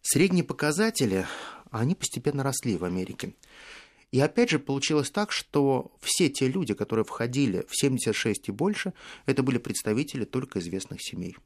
Средние 0.00 0.44
показатели, 0.44 1.26
они 1.72 1.96
постепенно 1.96 2.44
росли 2.44 2.76
в 2.76 2.84
Америке. 2.84 3.34
И 4.12 4.20
опять 4.20 4.50
же 4.50 4.60
получилось 4.60 5.10
так, 5.10 5.32
что 5.32 5.92
все 6.00 6.28
те 6.28 6.46
люди, 6.46 6.72
которые 6.72 7.04
входили 7.04 7.66
в 7.68 7.76
76 7.76 8.48
и 8.48 8.52
больше, 8.52 8.92
это 9.26 9.42
были 9.42 9.58
представители 9.58 10.24
только 10.24 10.60
известных 10.60 11.02
семей. 11.02 11.36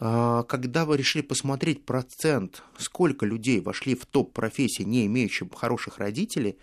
А, 0.00 0.44
когда 0.44 0.86
вы 0.86 0.96
решили 0.96 1.20
посмотреть 1.20 1.84
процент, 1.84 2.62
сколько 2.78 3.26
людей 3.26 3.60
вошли 3.60 3.94
в 3.94 4.06
топ 4.06 4.32
профессий, 4.32 4.86
не 4.86 5.04
имеющих 5.04 5.48
хороших 5.54 5.98
родителей, 5.98 6.56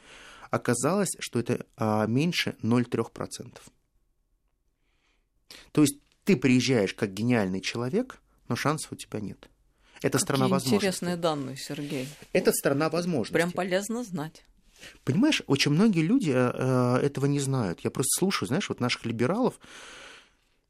Оказалось, 0.52 1.16
что 1.20 1.40
это 1.40 1.66
а, 1.78 2.06
меньше 2.06 2.56
0,3%. 2.62 3.58
То 5.72 5.82
есть 5.82 5.96
ты 6.26 6.36
приезжаешь 6.36 6.94
как 6.94 7.14
гениальный 7.14 7.62
человек, 7.62 8.20
но 8.48 8.56
шансов 8.56 8.92
у 8.92 8.96
тебя 8.96 9.22
нет. 9.22 9.50
Это 10.02 10.18
Какие 10.18 10.26
страна 10.26 10.48
возможностей. 10.48 10.76
интересные 10.76 11.16
данные, 11.16 11.56
Сергей. 11.56 12.08
Это 12.34 12.52
страна 12.52 12.90
возможностей. 12.90 13.34
Прям 13.34 13.52
полезно 13.52 14.04
знать. 14.04 14.44
Понимаешь, 15.04 15.42
очень 15.48 15.72
многие 15.72 16.02
люди 16.02 16.32
э, 16.36 16.98
этого 16.98 17.28
не 17.28 17.40
знают. 17.40 17.82
Я 17.82 17.92
просто 17.92 18.20
слушаю, 18.20 18.48
знаешь, 18.48 18.68
вот 18.68 18.80
наших 18.80 19.06
либералов, 19.06 19.60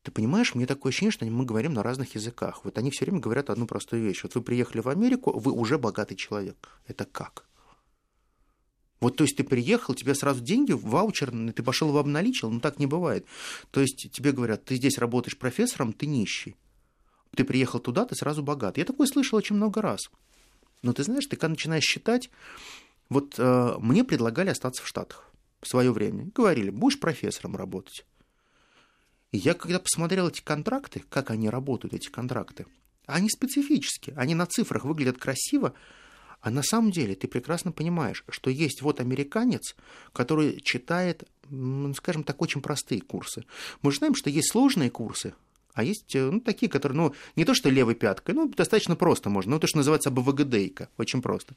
ты 0.04 0.12
понимаешь, 0.12 0.54
мне 0.54 0.65
такое 0.65 0.91
ощущение, 0.91 1.12
что 1.12 1.26
мы 1.26 1.46
говорим 1.46 1.74
на 1.74 1.82
разных 1.82 2.15
языках. 2.15 2.65
Вот 2.65 2.78
они 2.78 2.91
все 2.91 3.06
время 3.06 3.20
говорят 3.20 3.50
одну 3.50 3.67
простую 3.67 4.04
вещь. 4.04 4.22
Вот 4.24 4.36
вы 4.36 4.41
приехали 4.41 4.82
в 4.82 4.89
Америку, 4.89 5.39
вы 5.39 5.52
уже 5.52 5.78
богатый 5.78 6.15
человек. 6.15 6.70
Это 6.88 7.06
как? 7.06 7.46
Вот, 9.01 9.17
то 9.17 9.23
есть 9.23 9.35
ты 9.35 9.43
приехал, 9.43 9.95
тебе 9.95 10.13
сразу 10.13 10.41
деньги, 10.41 10.73
ваучер, 10.73 11.31
ты 11.53 11.63
пошел 11.63 11.89
его 11.89 11.99
обналичил, 11.99 12.51
но 12.51 12.59
так 12.59 12.77
не 12.77 12.85
бывает. 12.85 13.25
То 13.71 13.81
есть 13.81 14.11
тебе 14.11 14.31
говорят, 14.31 14.63
ты 14.63 14.75
здесь 14.75 14.99
работаешь 14.99 15.37
профессором, 15.37 15.91
ты 15.91 16.05
нищий. 16.05 16.55
Ты 17.35 17.43
приехал 17.43 17.79
туда, 17.79 18.05
ты 18.05 18.15
сразу 18.15 18.43
богат. 18.43 18.77
Я 18.77 18.85
такое 18.85 19.07
слышал 19.07 19.37
очень 19.37 19.55
много 19.55 19.81
раз. 19.81 20.11
Но 20.83 20.93
ты 20.93 21.03
знаешь, 21.03 21.25
ты 21.25 21.35
когда 21.35 21.49
начинаешь 21.49 21.83
считать, 21.83 22.29
вот 23.09 23.35
э, 23.39 23.75
мне 23.79 24.03
предлагали 24.03 24.49
остаться 24.49 24.83
в 24.83 24.87
Штатах 24.87 25.31
в 25.61 25.67
свое 25.67 25.91
время. 25.91 26.29
Говорили, 26.35 26.69
будешь 26.69 26.99
профессором 26.99 27.55
работать. 27.55 28.05
И 29.31 29.37
я 29.37 29.55
когда 29.55 29.79
посмотрел 29.79 30.27
эти 30.27 30.41
контракты, 30.41 31.03
как 31.09 31.31
они 31.31 31.49
работают, 31.49 31.95
эти 31.95 32.09
контракты, 32.09 32.67
они 33.07 33.29
специфические, 33.29 34.15
они 34.15 34.35
на 34.35 34.45
цифрах 34.45 34.85
выглядят 34.85 35.17
красиво, 35.17 35.73
а 36.41 36.49
на 36.49 36.63
самом 36.63 36.91
деле 36.91 37.15
ты 37.15 37.27
прекрасно 37.27 37.71
понимаешь, 37.71 38.23
что 38.30 38.49
есть 38.49 38.82
вот 38.82 38.99
американец, 38.99 39.75
который 40.12 40.60
читает, 40.62 41.23
скажем 41.95 42.23
так, 42.23 42.41
очень 42.41 42.62
простые 42.62 43.01
курсы. 43.01 43.45
Мы 43.82 43.91
же 43.91 43.99
знаем, 43.99 44.15
что 44.15 44.30
есть 44.30 44.51
сложные 44.51 44.89
курсы, 44.89 45.34
а 45.73 45.84
есть 45.84 46.15
э, 46.15 46.29
ну, 46.29 46.39
такие, 46.39 46.69
которые, 46.69 46.97
ну, 46.97 47.13
не 47.36 47.45
то 47.45 47.53
что 47.53 47.69
левой 47.69 47.95
пяткой, 47.95 48.36
ну, 48.36 48.47
достаточно 48.47 48.95
просто 48.95 49.29
можно. 49.29 49.51
Ну, 49.51 49.60
то, 49.60 49.67
что 49.67 49.77
называется 49.77 50.10
АБВГДейка, 50.10 50.89
очень 50.97 51.21
просто. 51.21 51.55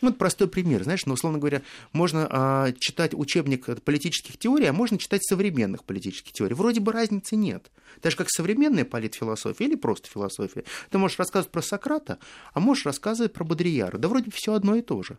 Ну, 0.00 0.08
вот 0.08 0.18
простой 0.18 0.48
пример, 0.48 0.82
знаешь, 0.84 1.04
ну, 1.06 1.14
условно 1.14 1.38
говоря, 1.38 1.62
можно 1.92 2.26
а, 2.30 2.72
читать 2.78 3.14
учебник 3.14 3.66
политических 3.82 4.38
теорий, 4.38 4.66
а 4.66 4.72
можно 4.72 4.98
читать 4.98 5.24
современных 5.24 5.84
политических 5.84 6.32
теорий. 6.32 6.54
Вроде 6.54 6.80
бы 6.80 6.92
разницы 6.92 7.36
нет. 7.36 7.70
Так 8.00 8.12
же, 8.12 8.16
как 8.16 8.30
современная 8.30 8.84
политфилософия 8.84 9.64
или 9.64 9.74
просто 9.74 10.08
философия. 10.08 10.64
Ты 10.90 10.98
можешь 10.98 11.18
рассказывать 11.18 11.52
про 11.52 11.62
Сократа, 11.62 12.18
а 12.52 12.60
можешь 12.60 12.86
рассказывать 12.86 13.32
про 13.32 13.44
Бодрияра. 13.44 13.98
Да 13.98 14.08
вроде 14.08 14.26
бы 14.26 14.32
все 14.34 14.54
одно 14.54 14.76
и 14.76 14.82
то 14.82 15.02
же. 15.02 15.18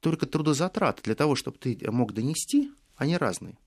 Только 0.00 0.26
трудозатраты 0.26 1.02
для 1.02 1.14
того, 1.14 1.34
чтобы 1.34 1.58
ты 1.58 1.78
мог 1.90 2.12
донести, 2.12 2.70
они 2.96 3.16
разные. 3.16 3.58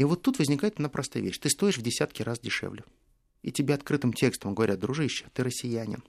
И 0.00 0.04
вот 0.04 0.22
тут 0.22 0.38
возникает 0.38 0.76
одна 0.76 0.88
простая 0.88 1.22
вещь. 1.22 1.38
Ты 1.38 1.50
стоишь 1.50 1.76
в 1.76 1.82
десятки 1.82 2.22
раз 2.22 2.40
дешевле. 2.40 2.84
И 3.42 3.52
тебе 3.52 3.74
открытым 3.74 4.14
текстом 4.14 4.54
говорят, 4.54 4.78
дружище, 4.78 5.26
ты 5.34 5.44
россиянин. 5.44 6.02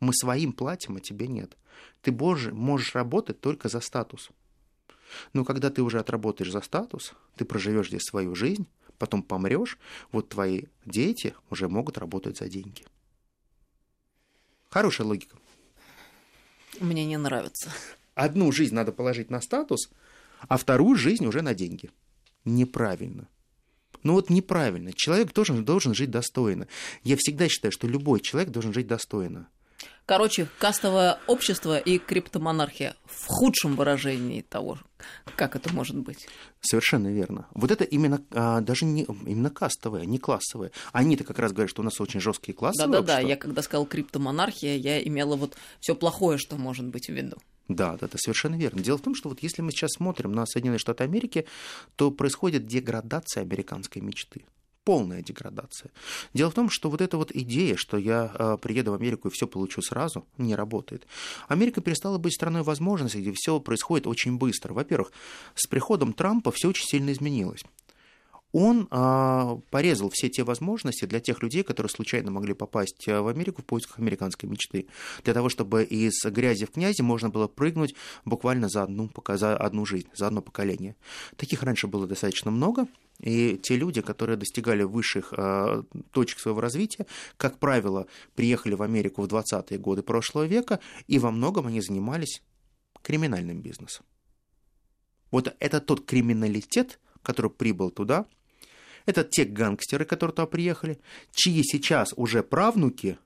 Мы 0.00 0.14
своим 0.14 0.54
платим, 0.54 0.96
а 0.96 1.00
тебе 1.00 1.28
нет. 1.28 1.54
Ты 2.00 2.12
боже, 2.12 2.50
можешь 2.54 2.94
работать 2.94 3.38
только 3.38 3.68
за 3.68 3.82
статус. 3.82 4.30
Но 5.34 5.44
когда 5.44 5.68
ты 5.68 5.82
уже 5.82 5.98
отработаешь 5.98 6.50
за 6.50 6.62
статус, 6.62 7.12
ты 7.36 7.44
проживешь 7.44 7.88
здесь 7.88 8.04
свою 8.04 8.34
жизнь, 8.34 8.66
потом 8.96 9.22
помрешь, 9.22 9.76
вот 10.12 10.30
твои 10.30 10.62
дети 10.86 11.34
уже 11.50 11.68
могут 11.68 11.98
работать 11.98 12.38
за 12.38 12.48
деньги. 12.48 12.86
Хорошая 14.70 15.06
логика. 15.06 15.36
Мне 16.80 17.04
не 17.04 17.18
нравится. 17.18 17.70
Одну 18.14 18.50
жизнь 18.50 18.74
надо 18.74 18.92
положить 18.92 19.28
на 19.28 19.42
статус, 19.42 19.90
а 20.48 20.56
вторую 20.56 20.96
жизнь 20.96 21.26
уже 21.26 21.42
на 21.42 21.52
деньги 21.52 21.90
неправильно. 22.44 23.28
Ну 24.02 24.14
вот 24.14 24.30
неправильно. 24.30 24.92
Человек 24.94 25.32
должен, 25.32 25.64
должен 25.64 25.94
жить 25.94 26.10
достойно. 26.10 26.66
Я 27.02 27.16
всегда 27.16 27.48
считаю, 27.48 27.72
что 27.72 27.86
любой 27.86 28.20
человек 28.20 28.50
должен 28.50 28.72
жить 28.72 28.86
достойно. 28.86 29.48
Короче, 30.06 30.48
кастовое 30.58 31.18
общество 31.28 31.78
и 31.78 31.98
криптомонархия 31.98 32.96
в 33.04 33.26
худшем 33.26 33.76
выражении 33.76 34.40
того, 34.40 34.78
как 35.36 35.54
это 35.54 35.72
может 35.72 35.96
быть. 35.96 36.26
Совершенно 36.60 37.08
верно. 37.08 37.46
Вот 37.54 37.70
это 37.70 37.84
именно 37.84 38.20
а, 38.32 38.60
даже 38.60 38.86
не 38.86 39.04
именно 39.04 39.50
кастовое, 39.50 40.04
не 40.06 40.18
классовое. 40.18 40.72
Они-то 40.92 41.22
как 41.22 41.38
раз 41.38 41.52
говорят, 41.52 41.70
что 41.70 41.82
у 41.82 41.84
нас 41.84 42.00
очень 42.00 42.20
жесткие 42.20 42.56
классовые. 42.56 42.90
Да-да-да, 42.90 43.20
я 43.20 43.36
когда 43.36 43.62
сказал 43.62 43.86
криптомонархия, 43.86 44.76
я 44.76 45.00
имела 45.00 45.36
вот 45.36 45.56
все 45.78 45.94
плохое, 45.94 46.38
что 46.38 46.56
может 46.56 46.86
быть 46.86 47.06
в 47.06 47.12
виду. 47.12 47.36
Да, 47.70 47.96
да, 47.96 48.06
это 48.06 48.18
совершенно 48.18 48.56
верно. 48.56 48.82
Дело 48.82 48.98
в 48.98 49.02
том, 49.02 49.14
что 49.14 49.28
вот 49.28 49.42
если 49.42 49.62
мы 49.62 49.70
сейчас 49.70 49.92
смотрим 49.92 50.32
на 50.32 50.44
Соединенные 50.44 50.80
Штаты 50.80 51.04
Америки, 51.04 51.46
то 51.94 52.10
происходит 52.10 52.66
деградация 52.66 53.42
американской 53.42 54.02
мечты 54.02 54.42
полная 54.84 55.22
деградация. 55.22 55.92
Дело 56.34 56.50
в 56.50 56.54
том, 56.54 56.68
что 56.68 56.90
вот 56.90 57.00
эта 57.00 57.16
вот 57.16 57.30
идея, 57.32 57.76
что 57.76 57.96
я 57.96 58.32
э, 58.34 58.56
приеду 58.60 58.90
в 58.90 58.94
Америку 58.94 59.28
и 59.28 59.30
все 59.30 59.46
получу 59.46 59.82
сразу, 59.82 60.26
не 60.38 60.56
работает. 60.56 61.06
Америка 61.46 61.80
перестала 61.80 62.18
быть 62.18 62.34
страной 62.34 62.62
возможностей, 62.62 63.20
где 63.20 63.32
все 63.36 63.60
происходит 63.60 64.06
очень 64.06 64.36
быстро. 64.36 64.72
Во-первых, 64.72 65.12
с 65.54 65.68
приходом 65.68 66.12
Трампа 66.12 66.50
все 66.50 66.70
очень 66.70 66.86
сильно 66.86 67.12
изменилось 67.12 67.62
он 68.52 68.88
а, 68.90 69.56
порезал 69.70 70.10
все 70.10 70.28
те 70.28 70.42
возможности 70.42 71.04
для 71.04 71.20
тех 71.20 71.42
людей, 71.42 71.62
которые 71.62 71.90
случайно 71.90 72.30
могли 72.30 72.54
попасть 72.54 73.08
а, 73.08 73.22
в 73.22 73.28
Америку 73.28 73.62
в 73.62 73.64
поисках 73.64 73.98
американской 73.98 74.48
мечты. 74.48 74.88
Для 75.24 75.34
того, 75.34 75.48
чтобы 75.48 75.84
из 75.84 76.24
грязи 76.24 76.66
в 76.66 76.70
князи 76.72 77.02
можно 77.02 77.30
было 77.30 77.46
прыгнуть 77.46 77.94
буквально 78.24 78.68
за 78.68 78.82
одну, 78.82 79.10
за 79.28 79.56
одну 79.56 79.86
жизнь, 79.86 80.08
за 80.14 80.26
одно 80.26 80.42
поколение. 80.42 80.96
Таких 81.36 81.62
раньше 81.62 81.86
было 81.86 82.06
достаточно 82.06 82.50
много. 82.50 82.86
И 83.20 83.58
те 83.58 83.76
люди, 83.76 84.00
которые 84.00 84.38
достигали 84.38 84.82
высших 84.82 85.34
э, 85.36 85.82
точек 86.10 86.40
своего 86.40 86.60
развития, 86.62 87.06
как 87.36 87.58
правило, 87.58 88.06
приехали 88.34 88.74
в 88.74 88.82
Америку 88.82 89.22
в 89.22 89.26
20-е 89.26 89.78
годы 89.78 90.02
прошлого 90.02 90.44
века, 90.44 90.80
и 91.06 91.18
во 91.18 91.30
многом 91.30 91.66
они 91.66 91.82
занимались 91.82 92.42
криминальным 93.02 93.60
бизнесом. 93.60 94.06
Вот 95.30 95.54
это 95.60 95.80
тот 95.80 96.06
криминалитет, 96.06 96.98
который 97.22 97.50
прибыл 97.50 97.90
туда, 97.90 98.26
это 99.06 99.24
те 99.24 99.44
гангстеры, 99.44 100.04
которые 100.04 100.34
туда 100.34 100.46
приехали, 100.46 100.98
чьи 101.32 101.62
сейчас 101.62 102.12
уже 102.16 102.42
правнуки, 102.42 103.18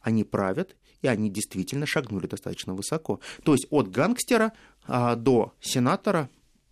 они 0.00 0.24
правят, 0.24 0.76
и 1.00 1.08
они 1.08 1.30
действительно 1.30 1.86
шагнули 1.86 2.26
достаточно 2.26 2.74
высоко. 2.74 3.20
То 3.42 3.52
есть 3.52 3.66
от 3.70 3.90
гангстера 3.90 4.52
а, 4.84 5.16
до 5.16 5.54
сенатора 5.60 6.30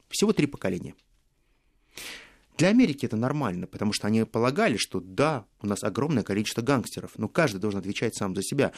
всего 0.09 0.33
три 0.33 0.47
поколения. 0.47 0.95
Для 2.57 2.69
Америки 2.69 3.07
это 3.07 3.17
нормально, 3.17 3.67
потому 3.67 3.93
что 3.93 4.07
они 4.07 4.25
полагали, 4.25 4.77
что 4.77 5.01
да, 5.01 5.47
у 5.63 5.67
нас 5.67 5.83
огромное 5.83 6.23
количество 6.23 6.61
гангстеров, 6.61 7.13
но 7.17 7.27
каждый 7.27 7.59
должен 7.59 7.81
отвечать 7.81 8.15
сам 8.15 8.35
за 8.35 8.43
себя. 8.43 8.73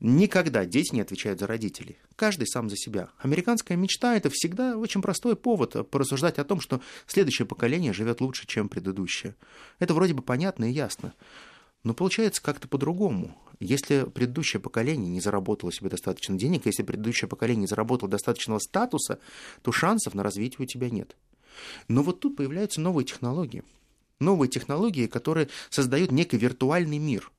Никогда 0.00 0.66
дети 0.66 0.94
не 0.94 1.00
отвечают 1.00 1.40
за 1.40 1.46
родителей. 1.46 1.96
Каждый 2.16 2.46
сам 2.46 2.68
за 2.68 2.76
себя. 2.76 3.08
Американская 3.18 3.78
мечта– 3.78 4.14
это 4.16 4.28
всегда 4.30 4.76
очень 4.76 5.00
простой 5.00 5.36
повод 5.36 5.90
порассуждать 5.90 6.38
о 6.38 6.44
том, 6.44 6.60
что 6.60 6.82
следующее 7.06 7.46
поколение 7.46 7.94
живет 7.94 8.20
лучше, 8.20 8.46
чем 8.46 8.68
предыдущее. 8.68 9.34
Это 9.78 9.94
вроде 9.94 10.12
бы 10.12 10.22
понятно 10.22 10.70
и 10.70 10.74
ясно. 10.74 11.14
Но 11.82 11.94
получается 11.94 12.42
как-то 12.42 12.68
по-другому. 12.68 13.38
Если 13.58 14.04
предыдущее 14.04 14.60
поколение 14.60 15.08
не 15.08 15.20
заработало 15.20 15.72
себе 15.72 15.88
достаточно 15.88 16.36
денег, 16.36 16.66
если 16.66 16.82
предыдущее 16.82 17.28
поколение 17.28 17.62
не 17.62 17.66
заработало 17.66 18.10
достаточного 18.10 18.58
статуса, 18.58 19.18
то 19.62 19.72
шансов 19.72 20.12
на 20.12 20.22
развитие 20.22 20.64
у 20.64 20.66
тебя 20.66 20.90
нет. 20.90 21.16
Но 21.88 22.02
вот 22.02 22.20
тут 22.20 22.36
появляются 22.36 22.82
новые 22.82 23.06
технологии. 23.06 23.64
Новые 24.20 24.50
технологии, 24.50 25.06
которые 25.06 25.48
создают 25.70 26.12
некий 26.12 26.36
виртуальный 26.36 26.98
мир. 26.98 27.30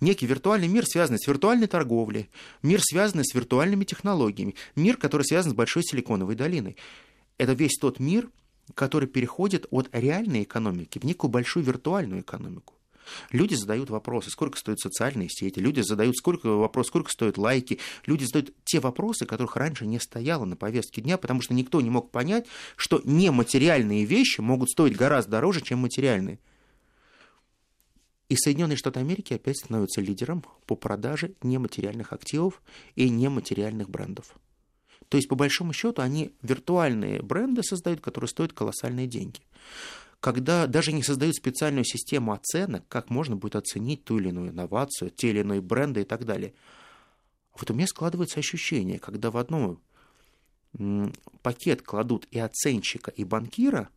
Некий 0.00 0.26
виртуальный 0.26 0.68
мир, 0.68 0.86
связанный 0.86 1.18
с 1.18 1.26
виртуальной 1.26 1.66
торговлей, 1.66 2.30
мир, 2.62 2.80
связанный 2.82 3.24
с 3.24 3.34
виртуальными 3.34 3.84
технологиями, 3.84 4.54
мир, 4.76 4.96
который 4.96 5.22
связан 5.22 5.52
с 5.52 5.54
Большой 5.54 5.82
Силиконовой 5.82 6.34
долиной. 6.34 6.76
Это 7.36 7.52
весь 7.52 7.76
тот 7.80 8.00
мир, 8.00 8.30
который 8.74 9.08
переходит 9.08 9.66
от 9.70 9.88
реальной 9.92 10.42
экономики 10.42 10.98
в 10.98 11.04
некую 11.04 11.30
большую 11.30 11.64
виртуальную 11.64 12.22
экономику. 12.22 12.74
Люди 13.30 13.54
задают 13.54 13.90
вопросы, 13.90 14.30
сколько 14.30 14.58
стоят 14.58 14.80
социальные 14.80 15.28
сети, 15.30 15.58
люди 15.60 15.80
задают 15.80 16.16
сколько, 16.16 16.48
вопрос, 16.48 16.88
сколько 16.88 17.10
стоят 17.10 17.38
лайки, 17.38 17.78
люди 18.06 18.24
задают 18.24 18.52
те 18.64 18.80
вопросы, 18.80 19.26
которых 19.26 19.56
раньше 19.56 19.86
не 19.86 19.98
стояло 19.98 20.44
на 20.44 20.56
повестке 20.56 21.00
дня, 21.00 21.16
потому 21.16 21.40
что 21.40 21.54
никто 21.54 21.80
не 21.80 21.90
мог 21.90 22.10
понять, 22.10 22.46
что 22.76 23.00
нематериальные 23.04 24.04
вещи 24.04 24.40
могут 24.40 24.70
стоить 24.70 24.96
гораздо 24.96 25.32
дороже, 25.32 25.60
чем 25.62 25.78
материальные. 25.80 26.38
И 28.28 28.36
Соединенные 28.36 28.76
Штаты 28.76 29.00
Америки 29.00 29.32
опять 29.32 29.58
становятся 29.58 30.00
лидером 30.00 30.44
по 30.66 30.76
продаже 30.76 31.34
нематериальных 31.42 32.12
активов 32.12 32.62
и 32.94 33.08
нематериальных 33.08 33.88
брендов. 33.88 34.36
То 35.08 35.16
есть, 35.16 35.28
по 35.28 35.34
большому 35.34 35.72
счету, 35.72 36.02
они 36.02 36.32
виртуальные 36.42 37.22
бренды 37.22 37.62
создают, 37.62 38.00
которые 38.00 38.28
стоят 38.28 38.52
колоссальные 38.52 39.06
деньги 39.06 39.40
когда 40.20 40.66
даже 40.66 40.92
не 40.92 41.02
создают 41.02 41.36
специальную 41.36 41.84
систему 41.84 42.32
оценок, 42.32 42.86
как 42.88 43.10
можно 43.10 43.36
будет 43.36 43.56
оценить 43.56 44.04
ту 44.04 44.18
или 44.18 44.30
иную 44.30 44.50
инновацию, 44.50 45.10
те 45.10 45.30
или 45.30 45.40
иные 45.40 45.60
бренды 45.60 46.02
и 46.02 46.04
так 46.04 46.24
далее. 46.24 46.54
Вот 47.54 47.70
у 47.70 47.74
меня 47.74 47.86
складывается 47.86 48.40
ощущение, 48.40 48.98
когда 48.98 49.30
в 49.30 49.36
одну 49.36 49.80
пакет 51.42 51.82
кладут 51.82 52.26
и 52.30 52.38
оценщика, 52.38 53.10
и 53.10 53.24
банкира, 53.24 53.88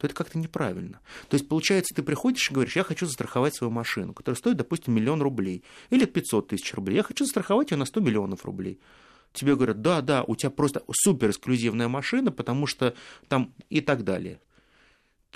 то 0.00 0.06
это 0.06 0.16
как-то 0.16 0.38
неправильно. 0.38 1.00
То 1.28 1.34
есть, 1.36 1.46
получается, 1.46 1.94
ты 1.94 2.02
приходишь 2.02 2.50
и 2.50 2.54
говоришь, 2.54 2.76
я 2.76 2.84
хочу 2.84 3.06
застраховать 3.06 3.54
свою 3.54 3.70
машину, 3.70 4.14
которая 4.14 4.36
стоит, 4.36 4.56
допустим, 4.56 4.94
миллион 4.94 5.20
рублей, 5.20 5.62
или 5.90 6.06
500 6.06 6.48
тысяч 6.48 6.72
рублей. 6.74 6.96
Я 6.96 7.02
хочу 7.02 7.24
застраховать 7.24 7.70
ее 7.70 7.76
на 7.76 7.84
100 7.84 8.00
миллионов 8.00 8.44
рублей. 8.44 8.80
Тебе 9.32 9.54
говорят, 9.54 9.82
да, 9.82 10.00
да, 10.00 10.24
у 10.24 10.34
тебя 10.34 10.50
просто 10.50 10.82
супер 10.90 11.30
эксклюзивная 11.30 11.88
машина, 11.88 12.32
потому 12.32 12.66
что 12.66 12.94
там 13.28 13.54
и 13.68 13.80
так 13.80 14.02
далее 14.02 14.40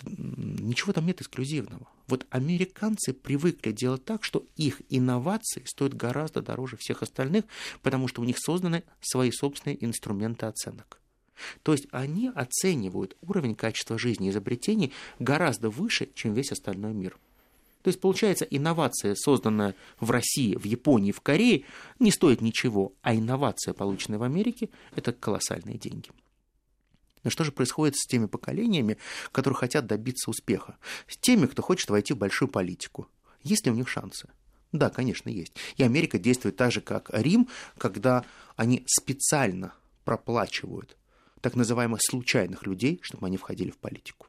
ничего 0.03 0.92
там 0.92 1.07
нет 1.07 1.20
эксклюзивного. 1.20 1.87
Вот 2.09 2.27
американцы 2.31 3.12
привыкли 3.12 3.72
делать 3.72 4.05
так, 4.05 4.24
что 4.24 4.44
их 4.57 4.83
инновации 4.88 5.62
стоят 5.66 5.94
гораздо 5.94 6.42
дороже 6.42 6.77
всех 6.77 7.03
остальных, 7.03 7.44
потому 7.83 8.09
что 8.09 8.20
у 8.20 8.24
них 8.24 8.38
созданы 8.38 8.83
свои 9.00 9.31
собственные 9.31 9.83
инструменты 9.85 10.46
оценок. 10.46 11.00
То 11.62 11.73
есть 11.73 11.87
они 11.90 12.31
оценивают 12.35 13.16
уровень 13.23 13.55
качества 13.55 13.99
жизни 13.99 14.31
изобретений 14.31 14.92
гораздо 15.18 15.70
выше, 15.70 16.09
чем 16.14 16.35
весь 16.35 16.53
остальной 16.53 16.92
мир. 16.92 17.18
То 17.83 17.88
есть, 17.88 18.01
получается, 18.01 18.47
инновация, 18.47 19.14
созданная 19.14 19.75
в 20.01 20.11
России, 20.11 20.57
в 20.57 20.64
Японии, 20.64 21.12
в 21.12 21.20
Корее, 21.20 21.64
не 21.99 22.11
стоит 22.11 22.40
ничего, 22.40 22.94
а 23.03 23.14
инновация, 23.14 23.75
полученная 23.75 24.18
в 24.18 24.23
Америке, 24.23 24.70
это 24.97 25.12
колоссальные 25.12 25.77
деньги. 25.77 26.11
Но 27.25 27.31
что 27.31 27.44
же 27.44 27.53
происходит 27.53 27.97
с 27.97 28.07
теми 28.07 28.25
поколениями, 28.25 28.97
которые 29.33 29.57
хотят 29.57 29.87
добиться 29.87 30.31
успеха? 30.31 30.79
С 31.09 31.18
теми, 31.18 31.47
кто 31.47 31.62
хочет 31.62 31.90
войти 31.90 32.14
в 32.14 32.18
большую 32.18 32.49
политику? 32.49 33.07
Есть 33.42 33.66
ли 33.66 33.73
у 33.73 33.75
них 33.75 33.88
шансы? 33.88 34.29
Да, 34.73 34.90
конечно, 34.90 35.29
есть. 35.29 35.53
И 35.77 35.83
Америка 35.83 36.18
действует 36.18 36.57
так 36.57 36.73
же, 36.73 36.81
как 36.81 37.11
Рим, 37.12 37.49
когда 37.77 38.25
они 38.57 38.83
специально 38.87 39.75
проплачивают 40.05 40.97
так 41.44 41.57
называемых 41.57 42.00
случайных 42.02 42.66
людей, 42.66 43.00
чтобы 43.02 43.26
они 43.26 43.37
входили 43.37 43.70
в 43.70 43.76
политику. 43.76 44.28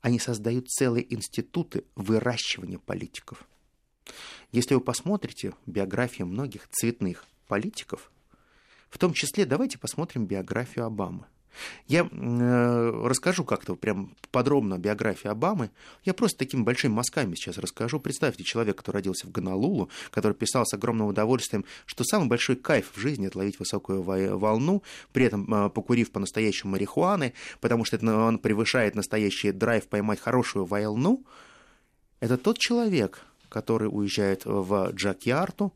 Они 0.00 0.20
создают 0.20 0.68
целые 0.68 1.12
институты 1.12 1.82
выращивания 1.96 2.78
политиков. 2.78 3.44
Если 4.52 4.74
вы 4.74 4.80
посмотрите 4.82 5.52
биографии 5.66 6.22
многих 6.22 6.68
цветных 6.68 7.24
политиков, 7.48 8.12
в 8.88 8.98
том 8.98 9.14
числе 9.14 9.46
давайте 9.46 9.78
посмотрим 9.78 10.26
биографию 10.26 10.84
Обамы– 10.84 11.26
я 11.88 12.08
э, 12.10 13.02
расскажу 13.04 13.44
как-то 13.44 13.74
прям 13.76 14.14
подробно 14.30 14.78
биографию 14.78 15.32
Обамы. 15.32 15.70
Я 16.04 16.14
просто 16.14 16.38
такими 16.38 16.62
большими 16.62 16.92
мазками 16.92 17.34
сейчас 17.34 17.58
расскажу. 17.58 18.00
Представьте 18.00 18.44
человека, 18.44 18.78
который 18.78 18.96
родился 18.96 19.26
в 19.26 19.32
Гонолулу, 19.32 19.90
который 20.10 20.34
писал 20.34 20.64
с 20.66 20.74
огромным 20.74 21.08
удовольствием, 21.08 21.64
что 21.86 22.04
самый 22.04 22.28
большой 22.28 22.56
кайф 22.56 22.92
в 22.94 22.98
жизни– 22.98 23.26
это 23.28 23.38
ловить 23.38 23.58
высокую 23.58 24.02
волну, 24.02 24.82
при 25.12 25.24
этом 25.24 25.52
э, 25.52 25.70
покурив 25.70 26.10
по-настоящему 26.10 26.72
марихуаны, 26.72 27.34
потому 27.60 27.84
что 27.84 27.96
это, 27.96 28.14
он 28.14 28.38
превышает 28.38 28.94
настоящий 28.94 29.52
драйв 29.52 29.88
поймать 29.88 30.20
хорошую 30.20 30.64
волну. 30.64 31.24
Это 32.20 32.36
тот 32.36 32.58
человек, 32.58 33.24
который 33.48 33.88
уезжает 33.90 34.42
в 34.44 34.90
Джакьярту, 34.92 35.72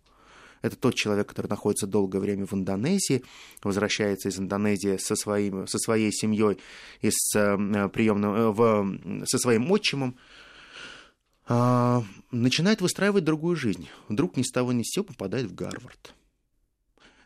это 0.64 0.76
тот 0.76 0.94
человек, 0.94 1.28
который 1.28 1.48
находится 1.48 1.86
долгое 1.86 2.20
время 2.20 2.46
в 2.46 2.54
Индонезии, 2.54 3.22
возвращается 3.62 4.30
из 4.30 4.38
Индонезии 4.38 4.96
со, 4.96 5.14
своим, 5.14 5.66
со 5.66 5.78
своей 5.78 6.10
семьей 6.10 6.56
и 7.02 7.10
с, 7.10 7.36
э, 7.36 7.88
приемным, 7.90 8.34
э, 8.34 8.50
в, 8.50 9.26
со 9.26 9.38
своим 9.38 9.70
отчимом, 9.70 10.16
а, 11.46 12.02
начинает 12.30 12.80
выстраивать 12.80 13.24
другую 13.24 13.56
жизнь. 13.56 13.88
Вдруг 14.08 14.38
ни 14.38 14.42
с 14.42 14.50
того 14.50 14.72
ни 14.72 14.82
с 14.82 14.94
сего 14.94 15.04
попадает 15.04 15.48
в 15.48 15.54
Гарвард. 15.54 16.14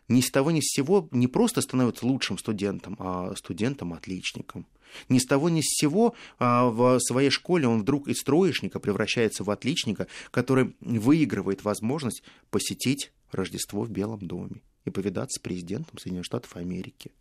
Ни 0.08 0.20
с 0.20 0.30
того 0.32 0.50
ни 0.50 0.60
с 0.60 0.74
сего 0.74 1.06
не 1.12 1.28
просто 1.28 1.60
становится 1.60 2.06
лучшим 2.06 2.38
студентом, 2.38 2.96
а 2.98 3.36
студентом-отличником. 3.36 4.66
Ни 5.08 5.20
с 5.20 5.26
того 5.26 5.48
ни 5.48 5.60
с 5.60 5.66
сего 5.68 6.16
а 6.40 6.64
в 6.64 6.98
своей 6.98 7.30
школе 7.30 7.68
он 7.68 7.82
вдруг 7.82 8.08
из 8.08 8.20
троечника 8.24 8.80
превращается 8.80 9.44
в 9.44 9.50
отличника, 9.50 10.08
который 10.32 10.74
выигрывает 10.80 11.62
возможность 11.62 12.24
посетить 12.50 13.12
Рождество 13.30 13.82
в 13.82 13.90
Белом 13.90 14.20
доме 14.20 14.62
и 14.84 14.90
повидаться 14.90 15.38
с 15.38 15.42
президентом 15.42 15.98
Соединенных 15.98 16.26
Штатов 16.26 16.56
Америки. 16.56 17.12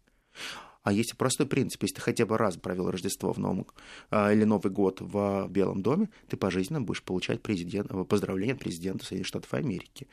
А 0.84 0.93
есть 0.93 1.12
и 1.12 1.15
простой 1.17 1.48
принцип. 1.48 1.84
Если 1.84 1.96
ты 1.96 2.02
хотя 2.02 2.26
бы 2.26 2.38
раз 2.38 2.56
провел 2.56 2.89
Рождество 2.89 3.34
в 3.34 3.39
Новом, 3.39 3.67
а, 4.10 4.32
или 4.32 4.46
Новый 4.46 4.72
год 4.72 5.02
в 5.02 5.48
Белом 5.50 5.82
доме, 5.82 6.10
ты 6.30 6.38
пожизненно 6.38 6.82
будешь 6.82 7.04
получать 7.04 7.41
президент, 7.41 7.91
поздравления 8.08 8.54
от 8.54 8.60
президента 8.60 9.04
Соединенных 9.04 9.28
Штатов 9.28 9.54
Америки. 9.54 10.08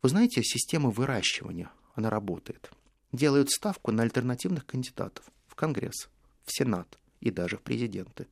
Вы 0.00 0.08
знаете, 0.08 0.42
система 0.44 0.90
выращивания, 0.90 1.70
она 1.94 2.10
работает. 2.10 2.70
Делают 3.10 3.50
ставку 3.50 3.90
на 3.90 4.04
альтернативных 4.04 4.66
кандидатов 4.66 5.24
в 5.48 5.56
Конгресс, 5.56 6.08
в 6.44 6.56
Сенат 6.56 6.98
и 7.20 7.30
даже 7.30 7.56
в 7.56 7.62
президенты. 7.62 8.28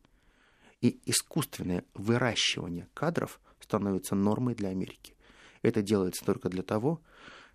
И 0.80 1.00
искусственное 1.04 1.84
выращивание 1.94 2.88
кадров 2.94 3.40
становится 3.58 4.14
нормой 4.14 4.54
для 4.54 4.68
Америки. 4.68 5.14
Это 5.62 5.82
делается 5.82 6.24
только 6.24 6.48
для 6.48 6.62
того, 6.62 7.00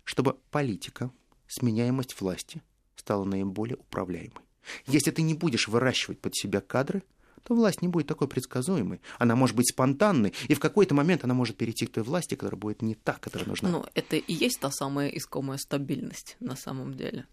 чтобы 0.04 0.34
политика, 0.50 1.10
сменяемость 1.48 2.20
власти 2.20 2.62
стала 2.96 3.24
наиболее 3.24 3.76
управляемой. 3.76 4.44
Если 4.86 5.10
ты 5.10 5.22
не 5.22 5.34
будешь 5.34 5.68
выращивать 5.68 6.20
под 6.20 6.34
себя 6.34 6.60
кадры, 6.60 7.02
то 7.44 7.54
власть 7.54 7.80
не 7.80 7.88
будет 7.88 8.08
такой 8.08 8.26
предсказуемой. 8.26 9.00
Она 9.18 9.36
может 9.36 9.54
быть 9.54 9.70
спонтанной, 9.70 10.34
и 10.48 10.54
в 10.54 10.60
какой-то 10.60 10.94
момент 10.94 11.22
она 11.22 11.34
может 11.34 11.56
перейти 11.56 11.86
к 11.86 11.92
той 11.92 12.02
власти, 12.02 12.34
которая 12.34 12.58
будет 12.58 12.82
не 12.82 12.96
та, 12.96 13.12
которая 13.14 13.48
нужна. 13.48 13.68
Ну, 13.68 13.84
это 13.94 14.16
и 14.16 14.32
есть 14.32 14.58
та 14.58 14.70
самая 14.72 15.08
искомая 15.10 15.58
стабильность 15.58 16.36
на 16.40 16.56
самом 16.56 16.94
деле. 16.94 17.26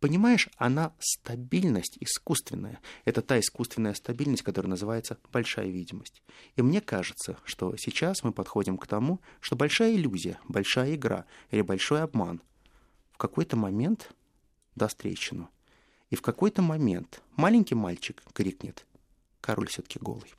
Понимаешь, 0.00 0.48
она 0.56 0.94
стабильность 0.98 1.98
искусственная. 2.00 2.80
Это 3.04 3.20
та 3.20 3.38
искусственная 3.38 3.92
стабильность, 3.92 4.42
которая 4.42 4.70
называется 4.70 5.18
большая 5.30 5.68
видимость. 5.68 6.22
И 6.56 6.62
мне 6.62 6.80
кажется, 6.80 7.38
что 7.44 7.76
сейчас 7.76 8.24
мы 8.24 8.32
подходим 8.32 8.78
к 8.78 8.86
тому, 8.86 9.20
что 9.40 9.56
большая 9.56 9.94
иллюзия, 9.94 10.38
большая 10.48 10.94
игра 10.94 11.26
или 11.50 11.60
большой 11.60 12.02
обман 12.02 12.40
в 13.12 13.18
какой-то 13.18 13.56
момент 13.56 14.10
даст 14.74 14.96
трещину. 14.96 15.50
И 16.08 16.16
в 16.16 16.22
какой-то 16.22 16.62
момент 16.62 17.22
маленький 17.36 17.74
мальчик 17.74 18.22
крикнет 18.32 18.86
«Король 19.42 19.68
все-таки 19.68 19.98
голый». 19.98 20.32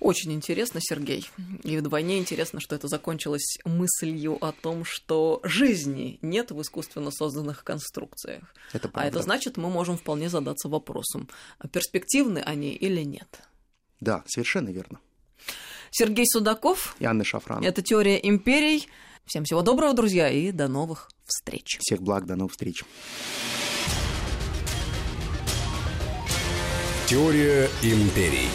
Очень 0.00 0.32
интересно, 0.32 0.80
Сергей. 0.82 1.28
И 1.62 1.76
вдвойне 1.76 2.18
интересно, 2.18 2.60
что 2.60 2.74
это 2.74 2.88
закончилось 2.88 3.58
мыслью 3.64 4.42
о 4.44 4.52
том, 4.52 4.84
что 4.84 5.40
жизни 5.42 6.18
нет 6.22 6.50
в 6.50 6.60
искусственно 6.62 7.10
созданных 7.10 7.64
конструкциях. 7.64 8.54
Это 8.72 8.90
а 8.94 9.06
это 9.06 9.22
значит, 9.22 9.56
мы 9.56 9.68
можем 9.68 9.98
вполне 9.98 10.28
задаться 10.28 10.68
вопросом, 10.68 11.28
перспективны 11.72 12.38
они 12.38 12.72
или 12.72 13.02
нет. 13.02 13.40
Да, 14.00 14.24
совершенно 14.26 14.70
верно. 14.70 15.00
Сергей 15.90 16.26
Судаков. 16.26 16.96
И 16.98 17.04
Анна 17.04 17.24
Шафран. 17.24 17.64
Это 17.64 17.82
«Теория 17.82 18.16
империй». 18.16 18.88
Всем 19.24 19.44
всего 19.44 19.62
доброго, 19.62 19.92
друзья, 19.92 20.30
и 20.30 20.52
до 20.52 20.68
новых 20.68 21.10
встреч. 21.24 21.78
Всех 21.80 22.00
благ, 22.00 22.26
до 22.26 22.36
новых 22.36 22.52
встреч. 22.52 22.84
Теория 27.08 27.68
империй. 27.82 28.48